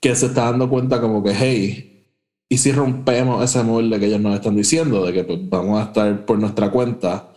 [0.00, 2.06] que se está dando cuenta como que, hey,
[2.48, 5.86] y si rompemos ese molde que ellos nos están diciendo, de que pues, vamos a
[5.86, 7.29] estar por nuestra cuenta,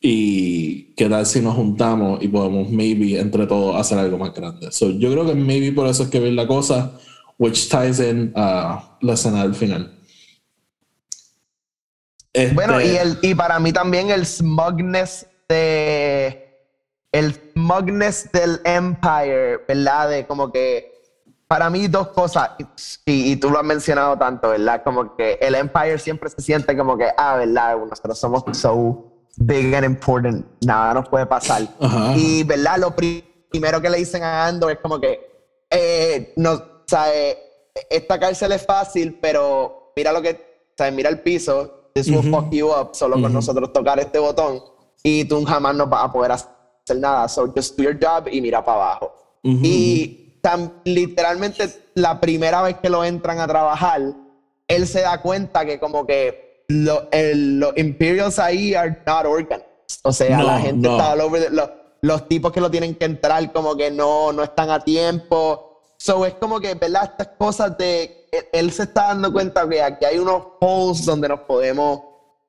[0.00, 4.70] y qué tal si nos juntamos y podemos maybe entre todos hacer algo más grande.
[4.70, 6.92] So, yo creo que maybe por eso es que ven la cosa,
[7.38, 9.92] which ties in a la escena del final.
[12.32, 16.42] Este, Bueno, y, el, y para mí también el smugness de.
[17.12, 20.10] El smugness del Empire, ¿verdad?
[20.10, 20.92] De como que.
[21.48, 22.50] Para mí, dos cosas,
[23.06, 24.82] y, y tú lo has mencionado tanto, ¿verdad?
[24.82, 27.76] Como que el Empire siempre se siente como que, ah, ¿verdad?
[27.88, 31.62] Nosotros somos so big and important, nada nos puede pasar.
[31.80, 32.14] Ajá.
[32.16, 32.78] Y, ¿verdad?
[32.78, 35.20] Lo pri- primero que le dicen a Andor es como que,
[35.70, 37.38] eh, no, o sea, eh,
[37.90, 42.30] esta cárcel es fácil, pero mira lo que, o sea, mira el piso, this will
[42.30, 44.60] fuck you up, solo con nosotros tocar este botón
[45.02, 47.28] y tú jamás no vas a poder hacer nada.
[47.28, 49.12] So just do your job y mira para abajo.
[49.42, 54.02] Y tan, literalmente la primera vez que lo entran a trabajar,
[54.68, 59.66] él se da cuenta que como que lo- el- los Imperials ahí are not organized.
[60.02, 60.96] O sea, No, la gente no.
[60.96, 61.70] está all over the- los,
[62.02, 65.80] los tipos que lo tienen que entrar como que no, no están a tiempo.
[65.98, 67.04] So es como que, ¿verdad?
[67.04, 68.28] Estas cosas de...
[68.30, 72.00] Él, él se está dando cuenta que aquí hay unos holes donde nos podemos...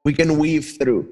[0.04, 1.06] We can weave through.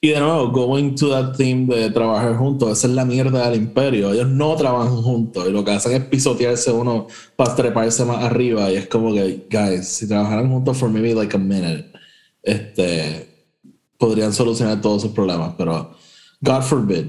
[0.00, 3.60] Y de nuevo, going to that theme de trabajar juntos, esa es la mierda del
[3.60, 4.12] imperio.
[4.12, 7.06] Ellos no trabajan juntos y lo que hacen es pisotearse uno
[7.36, 8.70] para treparse más arriba.
[8.70, 11.92] Y es como que, guys, si trabajaran juntos for maybe like a minute,
[12.42, 13.28] este,
[13.98, 15.90] podrían solucionar todos sus problemas, pero
[16.40, 17.06] God forbid.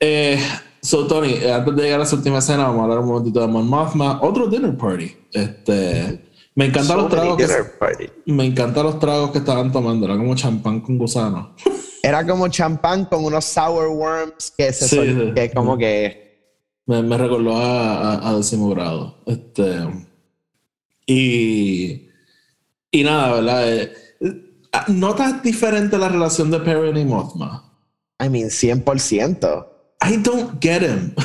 [0.00, 0.38] Eh,
[0.80, 3.40] so, Tony, eh, antes de llegar a esa última escena, vamos a hablar un momentito
[3.40, 4.20] de Mon Mothma.
[4.22, 5.14] Otro dinner party.
[5.32, 6.24] Este,
[6.54, 10.06] me encantan los tragos que, me encantan los tragos que estaban tomando.
[10.06, 11.54] Era como champán con gusano.
[12.02, 16.30] Era como champán con unos sour worms que se Sí, que como que...
[16.86, 19.18] Me, me recordó a, a, a décimo grado.
[19.26, 19.86] Este,
[21.06, 22.08] y,
[22.90, 23.90] y nada, ¿verdad?
[24.72, 27.70] Eh, ¿Notas diferente la relación de Perrin y Mothma?
[28.20, 29.66] I mean, 100%.
[30.02, 31.14] I don't get him.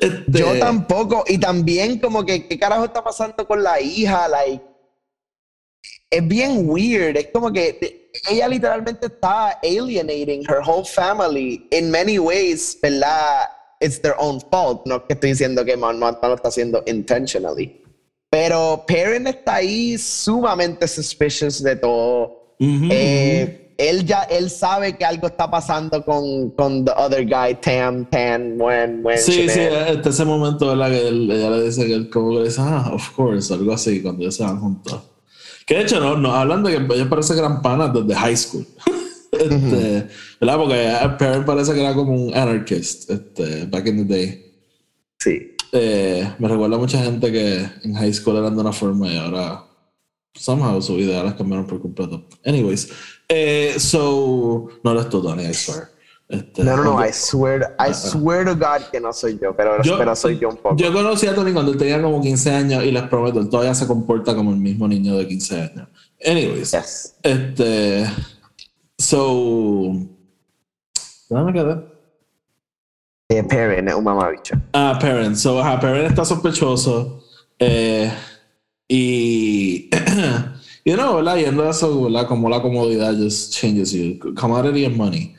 [0.00, 1.22] Este, Yo tampoco.
[1.28, 4.26] Y también como que, ¿qué carajo está pasando con la hija?
[4.26, 4.60] Like,
[6.10, 7.16] es bien weird.
[7.16, 13.44] Es como que ella literalmente está alienating her whole family in many ways, ¿verdad?
[13.80, 14.84] It's their own fault.
[14.86, 17.80] No que estoy diciendo que Mothma lo está haciendo intentionally.
[18.28, 22.41] Pero Perrin está ahí sumamente suspicious de todo.
[22.62, 27.54] Ujú, Eh, él ya él sabe que algo está pasando con, con the other guy,
[27.60, 29.18] Tam, Tan, Wen, Wen.
[29.18, 29.96] Sí, sí, Sinead.
[29.96, 30.90] este ese momento, ¿verdad?
[30.90, 33.72] Que él- ella le dice que él como que le dice, ah, of course, algo
[33.72, 35.00] así, cuando ellos se van juntos.
[35.66, 38.66] Que de hecho, no, no hablan de que ellos parecen gran panas desde high school.
[39.32, 40.08] Este,
[40.40, 40.56] ¿Verdad?
[40.58, 44.44] Porque Perrin parece que era como un anarchist este, back in the day.
[45.18, 45.56] Sí.
[45.72, 49.16] Eh, me recuerda a mucha gente que en high school eran de una forma y
[49.16, 49.64] ahora
[50.34, 52.26] somehow su vida las cambiaron por completo.
[52.44, 52.88] Anyways,
[53.28, 55.88] eh, so no eres tú, Tony, I swear.
[56.28, 59.82] Este, No, no, no, I swear, I swear to God que no soy yo, pero,
[59.82, 60.76] Yo- pero soy yo un poco.
[60.76, 63.74] Yo conocí a Tony cuando él tenía como 15 años y les prometo, él todavía
[63.74, 65.88] se comporta como el mismo niño de 15 años.
[66.24, 67.16] Anyways, Yes.
[67.22, 68.06] este.
[68.98, 69.92] So.
[71.28, 71.76] ¿Dónde me quedé?
[73.28, 74.54] Eh, Perrin es un mamabicho.
[74.72, 75.36] Ah, Perrin.
[75.36, 77.24] So, ajá, Perrin está sospechoso.
[77.58, 78.10] Eh,
[78.92, 79.90] y.
[80.84, 81.36] you know, ¿verdad?
[81.36, 82.26] Yendo a eso, ¿verdad?
[82.26, 84.18] Como la comodidad just changes you.
[84.34, 85.34] Commodity and money.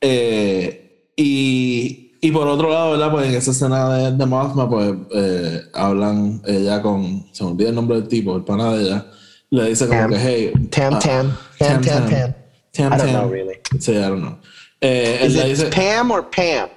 [0.00, 3.10] Eh, y, y por otro lado, ¿verdad?
[3.12, 7.24] Pues en esa escena de, de Mothma, pues eh, hablan ella con.
[7.32, 9.06] Se me olvida el nombre del tipo, el pana de ella.
[9.50, 10.10] Le dice como Tam.
[10.10, 10.52] que, hey.
[10.70, 12.34] Tam, ah, Tam, Tam, Tam, Tam.
[12.72, 13.10] Tam, I don't Tam.
[13.12, 13.56] know, really.
[13.78, 14.38] Sí, I don't know.
[14.80, 15.70] Eh, Is it dice.
[15.70, 16.68] Pam or Pam?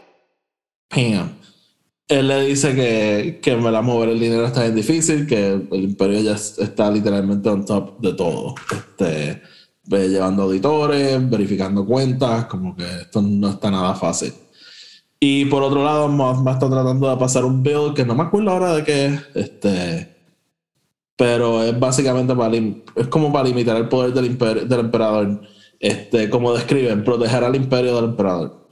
[0.89, 1.29] Pam.
[2.07, 5.83] Él le dice que, que en verdad mover el dinero está bien difícil, que el
[5.83, 8.53] imperio ya es- está literalmente on top de todo.
[8.71, 9.41] Este,
[9.89, 14.33] llevando auditores, verificando cuentas, como que esto no está nada fácil.
[15.19, 18.51] Y por otro lado, Mothma está tratando de pasar un bill que no me acuerdo
[18.51, 20.15] ahora de qué es, este,
[21.15, 25.41] pero es básicamente para es como para limitar el poder del, imper- del emperador.
[25.79, 28.64] Este, como describen, proteger al imperio del emperador.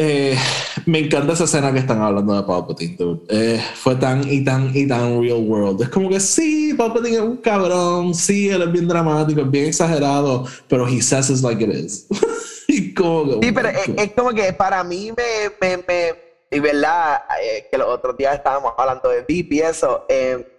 [0.00, 0.38] Eh,
[0.86, 2.96] me encanta esa escena que están hablando de Palpatine.
[3.28, 5.82] Eh, fue tan y tan y tan real world.
[5.82, 8.14] Es como que sí, Palpatine es un cabrón.
[8.14, 12.06] Sí, él es bien dramático, es bien exagerado, pero he says it like it is.
[12.68, 17.22] y como que, Sí, pero es, como que para mí me, me, me y verdad,
[17.42, 20.57] eh, que los otros días estábamos hablando de Deep y eso, eh,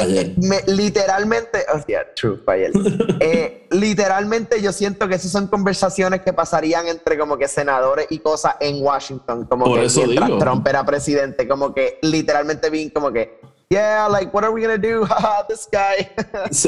[0.00, 0.32] Ayer.
[0.38, 2.72] me- literalmente, oh, yeah, true, fue ayer.
[3.20, 8.18] Eh, literalmente yo siento que esas son conversaciones que pasarían entre como que senadores y
[8.20, 10.38] cosas en Washington, como Por que eso mientras digo.
[10.38, 14.78] Trump era presidente, como que literalmente vi como que, yeah, like, what are we gonna
[14.78, 15.06] do?
[15.48, 16.08] This guy.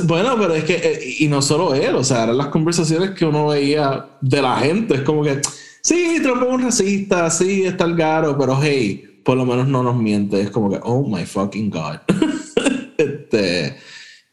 [0.06, 3.24] Bueno, pero es que, eh, y no solo él, o sea, eran las conversaciones que
[3.24, 4.94] uno veía de la gente.
[4.96, 5.40] Es como que,
[5.82, 9.82] sí, Trump es un racista, sí, está el garo, pero hey, por lo menos no
[9.82, 10.40] nos miente.
[10.40, 11.98] Es como que, oh my fucking God.
[12.99, 13.76] Este,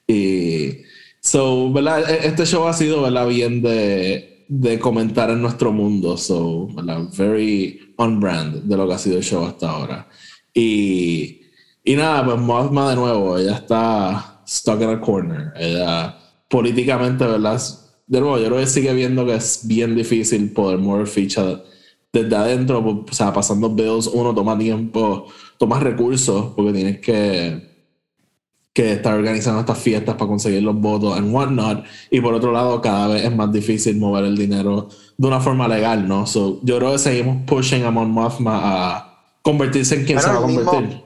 [0.08, 0.84] y,
[1.22, 2.10] so, ¿verdad?
[2.10, 3.28] E- Este show ha sido, ¿verdad?
[3.28, 7.04] Bien de, de comentar en nuestro mundo, so, ¿verdad?
[7.18, 10.10] Very on brand de lo que ha sido el show hasta ahora.
[10.54, 11.42] Y,
[11.84, 15.54] y nada, pues Mothma de nuevo, ella está stuck in a corner.
[15.56, 16.18] Ella
[16.50, 17.62] políticamente, ¿verdad?
[18.08, 21.62] De nuevo, yo creo que sigue viendo que es bien difícil poder mover ficha
[22.14, 25.26] desde adentro, o sea, pasando bills, uno toma tiempo,
[25.58, 27.75] toma recursos, porque tienes que,
[28.76, 31.86] que estar organizando estas fiestas para conseguir los votos and whatnot.
[32.12, 35.66] Y por otro lado, cada vez es más difícil mover el dinero de una forma
[35.70, 36.28] legal, ¿no?
[36.28, 40.38] So, yo creo que seguimos pushing a Mon Mothma a convertirse en quien se va
[40.38, 41.04] a mismo- convertir.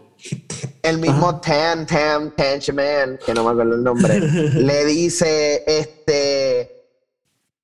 [0.82, 6.88] el mismo Tan Tam Tanchaman, que no me acuerdo el nombre, le dice, este,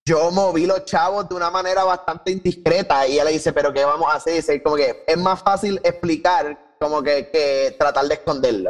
[0.05, 3.83] yo moví los chavos de una manera bastante indiscreta y ella le dice, pero ¿qué
[3.83, 4.35] vamos a hacer?
[4.35, 8.69] Dice, como que es más fácil explicar como que, que tratar de esconderlo.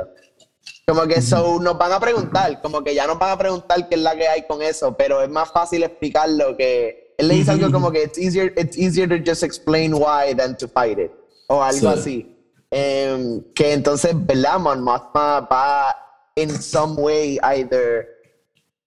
[0.88, 3.96] Como que so, nos van a preguntar, como que ya nos van a preguntar qué
[3.96, 7.52] es la que hay con eso, pero es más fácil explicarlo que él le dice
[7.52, 11.12] algo como que it's easier, it's easier to just explain why than to fight it
[11.48, 12.00] o algo Sí.
[12.00, 12.38] así.
[12.70, 14.60] Em, que entonces, ¿verdad?
[14.60, 15.96] Mon Mothma va
[16.36, 18.08] in some way either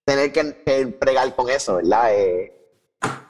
[0.05, 2.15] tener que, que bregar con eso, ¿verdad?
[2.15, 2.53] Eh,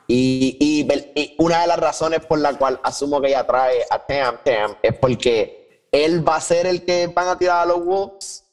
[0.09, 3.99] y, y, y una de las razones por la cual asumo que ella trae a
[4.05, 7.83] Tam Tam es porque él va a ser el que van a tirar a los
[7.85, 8.45] Wolves.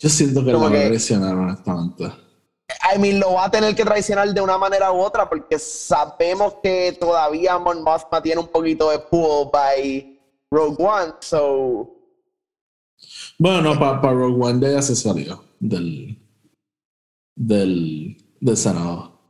[0.00, 2.04] Yo siento que lo van a traicionar, honestamente.
[2.94, 6.54] I mean, lo va a tener que traicionar de una manera u otra porque sabemos
[6.62, 10.18] que todavía Mon Mothma tiene un poquito de pull by
[10.50, 11.96] Rogue One, so...
[13.38, 16.18] Bueno, no, para Rogue One de ella se salió del,
[17.36, 19.20] del, del Senado.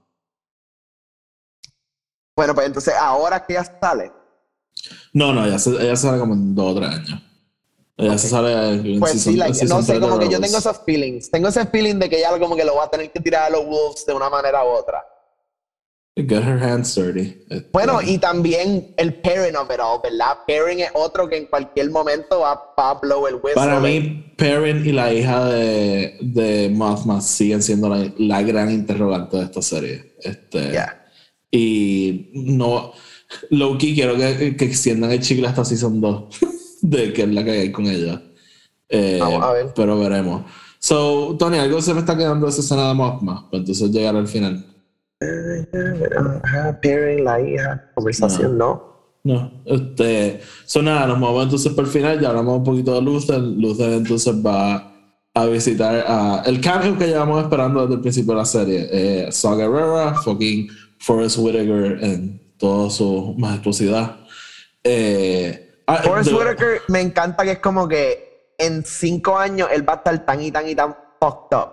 [2.37, 4.13] Bueno, pues entonces ahora que ya sale,
[5.13, 7.23] No, no, ella se, ella sale como en dos o tres años.
[8.01, 10.59] Ella se sale en pues season- sí, like, season no sé, como que yo tengo
[10.59, 11.31] esos feelings.
[11.31, 13.51] Tengo ese feeling de que ella como que lo va a tener que tirar a
[13.51, 15.03] los Wolves de una manera u otra.
[16.17, 17.39] Get her hands dirty.
[17.49, 20.39] Este, Bueno, y también el pairing of it all, ¿verdad?
[20.47, 23.55] Pairing es otro que en cualquier momento va, va a blow el whistle.
[23.55, 29.37] Para mí, Perrin y la hija de, de Mothma siguen siendo la, la gran interrogante
[29.39, 30.17] de esta serie.
[30.21, 30.97] Este, Yeah.
[31.51, 32.93] Y no.
[33.51, 36.25] Loki, quiero que, que extiendan el chicle hasta Season 2,
[36.83, 38.23] de que es la que hay con ella.
[38.89, 39.67] Eh, Vamos a ver.
[39.75, 40.43] Pero veremos.
[40.79, 44.27] So, Tony, algo se me está quedando esa escena de Mothma, para entonces llegar al
[44.27, 44.65] final.
[46.43, 48.91] Ajá, pairing, la hija, conversación, no.
[49.23, 53.03] No, este, son nada, nos movemos entonces por el final, ya hablamos un poquito de
[53.03, 53.61] Luthen.
[53.61, 54.91] Luthen entonces va
[55.35, 58.89] a visitar a el cambio que llevamos esperando desde el principio de la serie.
[58.91, 60.69] Eh, Saw Gerrera, fucking
[60.99, 64.17] Forrest Whitaker en toda su majestuosidad.
[64.83, 69.95] Eh, ah, Forrest Whitaker me encanta que es como que en cinco años él va
[69.95, 71.71] a estar tan y tan y tan fucked up.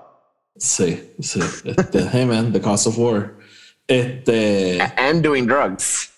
[0.58, 1.40] Sí, sí.
[1.64, 3.38] Este, hey man, The Cost of War.
[3.88, 4.80] Este.
[4.98, 6.12] And doing drugs.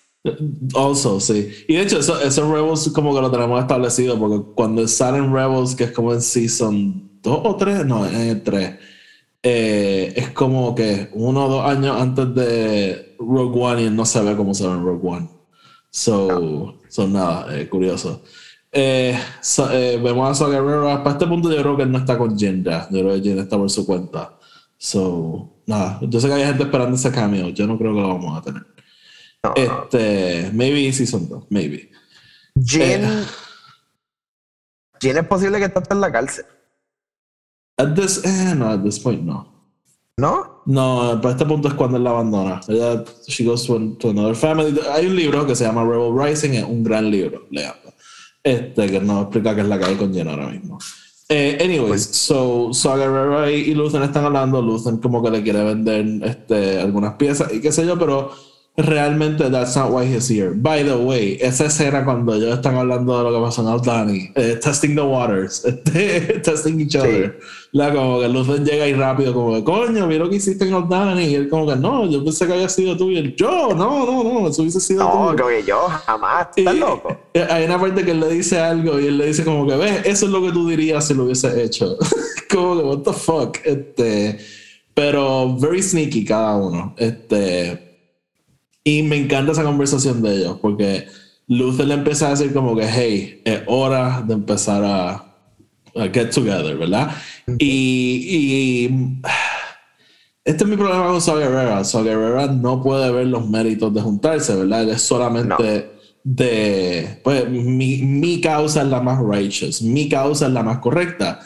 [0.74, 1.66] Also, sí.
[1.68, 5.76] Y de hecho, eso, esos Rebels como que lo tenemos establecido, porque cuando salen Rebels,
[5.76, 8.76] que es como en Season 2 o 3, no, en el 3,
[9.44, 14.06] eh, es como que uno o dos años antes de Rogue One y él no
[14.06, 15.30] se ve cómo se ve en Rogue One.
[15.90, 18.24] So, so nada, eh, curioso.
[18.72, 21.04] Eh, so- eh, vemos a Saw Gerrera.
[21.04, 22.88] Para este punto, yo creo que él no está con Jin ya.
[22.92, 24.38] Yo creo que Jin está por su cuenta.
[24.78, 26.00] So, nada.
[26.02, 27.50] Yo sé que hay gente esperando ese cameo.
[27.50, 28.64] Yo no creo que lo vamos a tener.
[29.44, 29.84] No, no.
[29.84, 31.90] Este, maybe Season 2, maybe.
[32.62, 33.04] Jin.
[33.06, 33.24] eh.
[35.02, 36.46] Jin es posible que esté en la cárcel.
[37.78, 39.48] At this, eh, no, at this point, no.
[40.18, 40.59] ¿No?
[40.70, 42.62] No, para este punto es cuando él la abandona.
[42.68, 44.80] Ella, she goes to, to another family.
[44.94, 47.92] Hay un libro que se llama Rebel Rising, es un gran libro, leanlo.
[48.44, 50.78] Este, que nos explica qué es la que hay con Jen ahora mismo.
[51.28, 54.62] Eh, anyways, so, so Guerrero y, y Luthen están hablando.
[54.62, 58.32] Luthen como que le quiere vender este, algunas piezas y qué sé yo, pero
[58.78, 60.52] realmente that's not why he's here.
[60.52, 64.32] By the way, esa escena cuando ellos están hablando de lo que pasó en Aldani,
[64.36, 67.40] eh, testing the waters, este, testing each other.
[67.74, 70.74] La, como que Luthen llega ahí rápido, como que, coño, vi lo que hiciste en
[70.74, 71.26] Aldani.
[71.26, 73.12] Y él, como que, no, yo pensé que había sido tú.
[73.12, 75.38] Y él, yo, no, no, no, eso hubiese sido No, tú.
[75.38, 76.48] como que yo jamás.
[76.56, 77.18] ¿Estás Y- loco?
[77.34, 79.76] eh, Hay una parte que él le dice algo y él le dice como que,
[79.76, 81.98] ves, eso es lo que tú dirías si lo hubiese hecho.
[82.50, 83.58] como que, what the fuck.
[83.66, 84.40] Este,
[84.94, 86.96] pero very sneaky cada uno.
[86.98, 87.89] Este,
[88.90, 91.06] y me encanta esa conversación de ellos porque
[91.48, 95.12] Luther le empieza a decir como que, hey, es hora de empezar a,
[95.96, 97.12] a get together, ¿verdad?
[97.60, 99.22] Y, y
[100.44, 101.84] este es mi problema con Saw Gerrera.
[101.84, 104.82] Saw Gerrera no puede ver los méritos de juntarse, ¿verdad?
[104.82, 105.92] Él es solamente
[106.24, 111.40] de, pues, mi, mi causa es la más righteous, mi causa es la más correcta.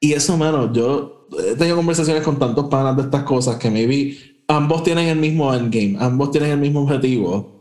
[0.00, 4.35] Y eso, menos, yo he tenido conversaciones con tantos panas de estas cosas que maybe
[4.48, 7.54] ambos tienen el mismo endgame, ambos tienen el mismo objetivo,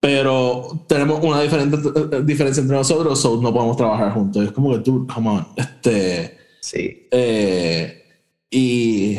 [0.00, 4.44] pero tenemos una diferente, eh, diferencia entre nosotros, so no podemos trabajar juntos.
[4.44, 5.46] Es como que, dude, come on.
[5.56, 7.08] Este, Sí.
[7.10, 8.04] eh,
[8.50, 9.18] y.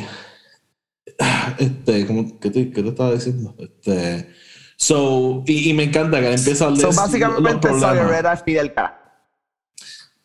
[1.59, 3.55] Este, ¿cómo, qué, te, qué te estaba diciendo?
[3.59, 4.29] Este.
[4.75, 7.95] So, y, y me encanta que él empieza a So, leer los básicamente, Saw problemas.
[7.95, 9.02] Gerrera es Fidel Castro.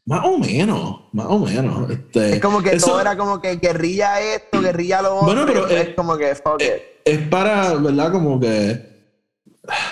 [0.09, 1.91] Más o menos, más o menos.
[1.91, 5.27] Este, Es como que eso todo era como que guerrilla esto, guerrilla lo otro.
[5.27, 6.71] Bueno, pero, eh, es como que fuck it.
[7.05, 8.11] es para, ¿verdad?
[8.13, 8.89] Como que.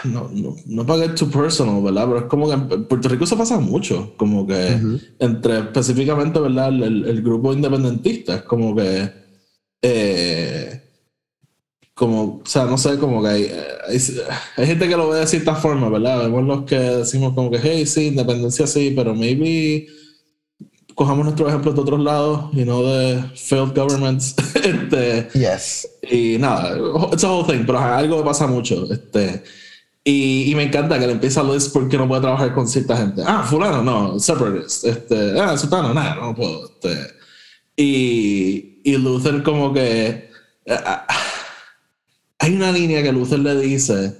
[0.04, 2.06] No, no, no para get too personal, ¿verdad?
[2.06, 4.14] Pero es como que en Puerto Rico se pasa mucho.
[4.16, 4.78] Como que
[5.18, 6.68] entre específicamente, ¿verdad?
[6.68, 8.36] El, el- el grupo independentista.
[8.36, 9.12] Es como que.
[9.82, 10.82] eh,
[11.94, 13.42] como, o sea, no sé, como que hay,
[13.88, 13.98] hay,
[14.56, 16.24] hay gente que lo ve de cierta forma, ¿verdad?
[16.24, 19.86] Vemos los que decimos como que, hey, sí, independencia sí, pero maybe
[20.96, 24.34] cojamos nuestros ejemplos de otros lados y no de failed governments.
[24.54, 25.86] este, Yes.
[26.10, 26.76] y nada,
[27.12, 28.90] it's a whole thing, pero algo que pasa mucho.
[28.90, 29.44] Este,
[30.02, 32.96] y, y me encanta que le empieza a Luis porque no puede trabajar con cierta
[32.96, 33.22] gente.
[33.26, 34.84] Ah, fulano, no, separatist.
[34.86, 36.64] Este, ah, sultano, nada, no puedo.
[36.64, 36.96] Este,
[37.76, 40.30] y, y Luther como que...
[40.70, 41.06] ah,
[42.38, 44.16] hay una línea que Luther le dice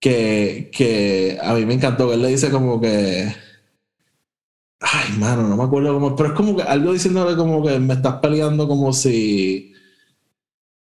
[0.00, 3.32] que, que a mí me encantó, que él le dice como que...
[4.80, 7.94] Ay, mano, no me acuerdo cómo, pero es como que algo diciéndole como que me
[7.94, 9.74] estás peleando como si...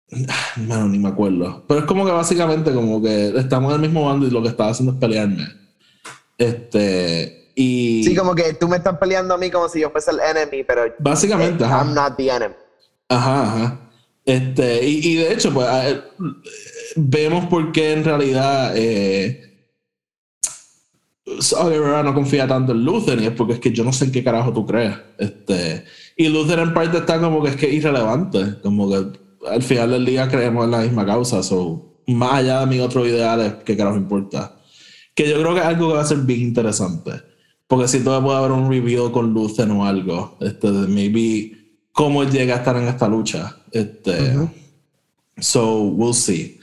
[0.57, 1.65] Mano, ni me acuerdo.
[1.67, 4.49] Pero es como que básicamente como que estamos en el mismo bando y lo que
[4.49, 5.49] estaba haciendo es pelearme.
[6.39, 7.51] Este...
[7.55, 8.05] Y...
[8.05, 10.65] Sí, como que tú me estás peleando a mí como si yo fuese el enemy,
[10.65, 11.85] pero Básicamente, eh, ajá.
[11.85, 12.55] I'm not the enemy.
[13.09, 13.91] Ajá, ajá.
[14.25, 15.67] Este, y, y de hecho, pues
[16.97, 19.52] vemos por qué en realidad eh,
[21.41, 24.07] Saw Gerrera no confía tanto en Luther, y es porque es que yo no sé
[24.07, 24.97] en qué carajo tú crees.
[25.19, 25.85] Este,
[26.17, 29.19] y Luther en parte está como que es que irrelevante, como que
[29.49, 33.07] al final del día creemos en la misma causa, so, más allá de mis otros
[33.07, 34.57] ideales, ¿qué carajo importa?
[35.15, 37.13] Que yo creo que es algo que va a ser bien interesante.
[37.67, 41.53] Porque si todavía puede haber un reveal con Luther o algo, este, de maybe
[41.93, 43.57] cómo él llega a estar en esta lucha.
[43.71, 44.35] Este,
[45.39, 46.59] So, we'll see.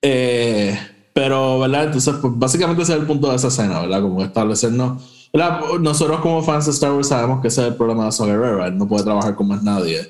[0.00, 0.78] Eh,
[1.14, 1.84] pero, ¿verdad?
[1.84, 4.02] Entonces, pues básicamente ese es el punto de esa escena, ¿verdad?
[4.02, 5.28] Como establecernos.
[5.32, 5.60] ¿verdad?
[5.80, 8.70] Nosotros como fans de Star Wars sabemos que ese es el problema de Saw Gerrera.
[8.70, 10.06] No puede trabajar con más nadie.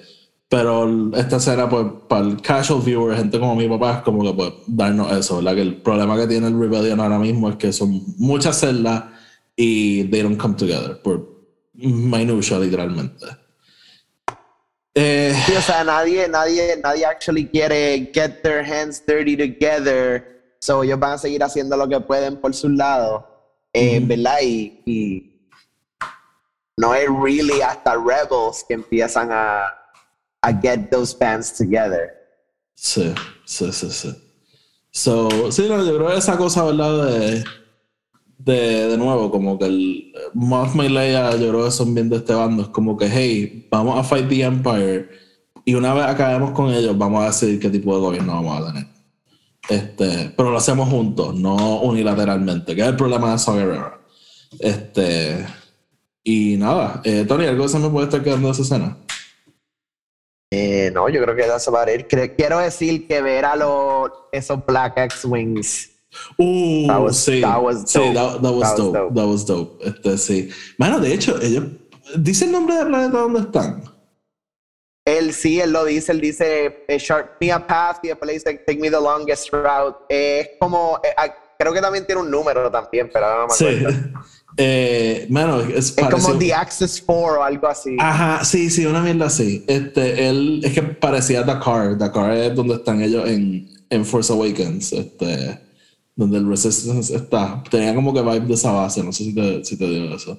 [0.49, 4.33] Pero esta escena, pues, para el casual viewer, gente como mi papá, es como que
[4.35, 5.55] pues darnos eso, ¿verdad?
[5.55, 9.05] Que el problema que tiene el Rebellion ahora mismo es que son muchas celdas
[9.57, 11.29] y they don't come together, por
[11.75, 13.27] minutia, literalmente.
[14.95, 20.34] Eh, Sí, o sea, nadie, nadie, nadie actually quiere get their hands dirty together.
[20.65, 23.29] So ellos van a seguir haciendo lo que pueden por su lado.
[23.75, 24.39] eh, ¿Verdad?
[24.43, 25.51] Y, y
[26.79, 29.65] no es really hasta Rebels que empiezan a,
[30.41, 32.15] a get those bands together.
[32.75, 33.13] Sí,
[33.45, 34.17] sí, sí, sí.
[34.91, 37.09] So, sí, no, yo creo que esa cosa, ¿verdad?
[37.11, 37.45] De,
[38.39, 42.17] de, de nuevo, como que el Mothma y Leia, yo creo que son bien de
[42.17, 42.63] este bando.
[42.63, 45.11] Es como que, hey, vamos a fight the Empire
[45.67, 48.73] y una vez acabemos con ellos, vamos a decidir qué tipo de gobierno vamos a
[48.73, 48.94] tener.
[49.69, 53.99] Este, pero lo hacemos juntos, no unilateralmente, que es el problema de Saw Gerrera.
[54.59, 55.47] Este,
[56.23, 58.97] y nada, eh, Tony, ¿algo se me puede estar quedando de esa escena?
[60.51, 62.07] Eh, no, yo creo que that's about it.
[62.09, 65.91] Cre- Quiero decir que ver a los, esos Black X-Wings.
[66.39, 68.15] Uh, That was- sí, that was sí, dope.
[68.15, 69.15] that, that was That was dope, dope.
[69.15, 69.85] that was dope.
[69.89, 70.49] Este, sí.
[70.79, 71.65] Bueno, de hecho, ellos
[72.17, 73.83] dice el nombre del planeta donde están.
[75.05, 78.33] Él sí, él lo dice, él dice, eh, sharp me a path y después le
[78.35, 79.99] dice, take me the longest route.
[80.09, 81.29] Eh, es como, eh, ah,
[81.59, 83.65] creo que también tiene un número también, pero no me Sí.
[83.67, 83.99] acuerdo.
[84.57, 87.97] Eh, bueno, es, Es como The Access 4 o algo así.
[87.99, 89.65] Ajá, sí, sí, una mierda así.
[89.67, 91.99] Este, él, es que parecía Dakar.
[91.99, 95.59] Dakar es donde están ellos en, en Force Awakens, este,
[96.15, 97.65] donde el Resistance está.
[97.69, 100.39] Tenía como que vibe de esa base, no sé si te, si te dio eso.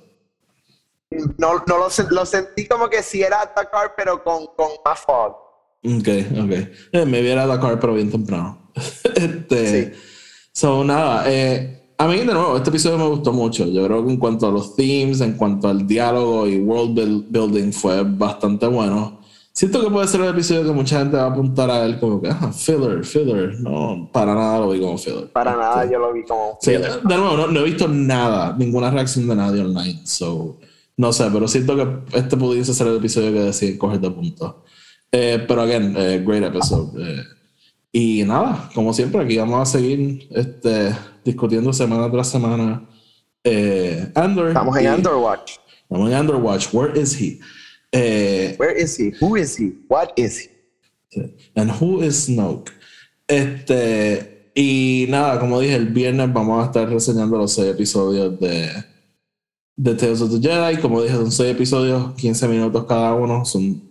[1.38, 5.36] No, no lo, lo sentí como que sí era Dakar, pero con, con más fog.
[5.84, 6.07] Ok,
[6.43, 6.51] ok.
[6.93, 8.72] Eh, me viera Dakar, pero bien temprano.
[9.16, 9.99] este, Sí.
[10.51, 13.66] So, nada, eh, a mí de nuevo, este episodio me gustó mucho.
[13.66, 17.26] Yo creo que en cuanto a los themes, en cuanto al diálogo y world buil-
[17.30, 19.20] building fue bastante bueno.
[19.51, 22.22] Siento que puede ser el episodio que mucha gente va a apuntar a él como
[22.22, 23.59] que, ah, filler, filler.
[23.61, 25.32] No, para nada lo vi como filler.
[25.32, 26.57] Para Este, nada yo lo vi como...
[26.61, 30.01] Sí, de nuevo, no, no he visto nada, ninguna reacción de nadie online.
[30.05, 30.57] So,
[30.97, 34.63] no sé, pero siento que este pudiese ser el episodio que deciden coger de punto.
[35.11, 36.91] Eh, pero, again, eh, great episode.
[37.01, 37.23] Eh,
[37.91, 42.87] y nada, como siempre, aquí vamos a seguir este, discutiendo semana tras semana.
[43.43, 44.49] Eh, Andor.
[44.49, 45.53] Estamos en Underwatch.
[45.83, 46.73] Estamos en Underwatch.
[46.73, 47.39] Where is he?
[47.91, 49.13] Eh, Where is he?
[49.21, 49.73] Who is he?
[49.87, 50.49] What is
[51.11, 51.35] he?
[51.55, 52.71] And who is Snoke?
[53.27, 58.69] Este, y nada, como dije, el viernes vamos a estar reseñando los seis episodios de,
[59.76, 60.82] de Tales of the Jedi.
[60.82, 63.45] Como dije, son seis episodios, 15 minutos cada uno.
[63.45, 63.82] Son,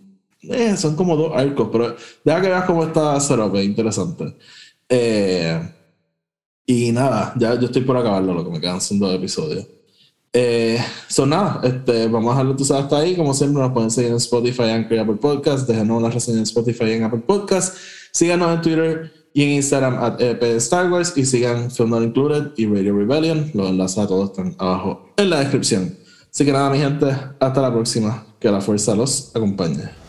[0.43, 4.35] eh, son como dos arcos, pero deja que veas cómo está Setup, es interesante.
[4.89, 5.59] Eh,
[6.65, 9.67] y nada, ya yo estoy por acabarlo, lo que me quedan son dos episodios.
[10.37, 10.77] Eh,
[11.07, 13.15] son nada, este, vamos a dejarlo tú sabes hasta ahí.
[13.15, 15.67] Como siempre, nos pueden seguir en Spotify, Anchor y Apple Podcast.
[15.67, 17.77] Déjenos una reseña en Spotify y en Apple Podcast.
[18.11, 21.13] Síganos en Twitter y en Instagram at EP Star Wars.
[21.17, 23.51] Y sigan Film Not Included y Radio Rebellion.
[23.53, 25.93] Los enlaces a todos están abajo en la descripción.
[26.33, 27.07] Así que nada, mi gente,
[27.39, 28.25] hasta la próxima.
[28.39, 30.04] Que la fuerza los acompañe.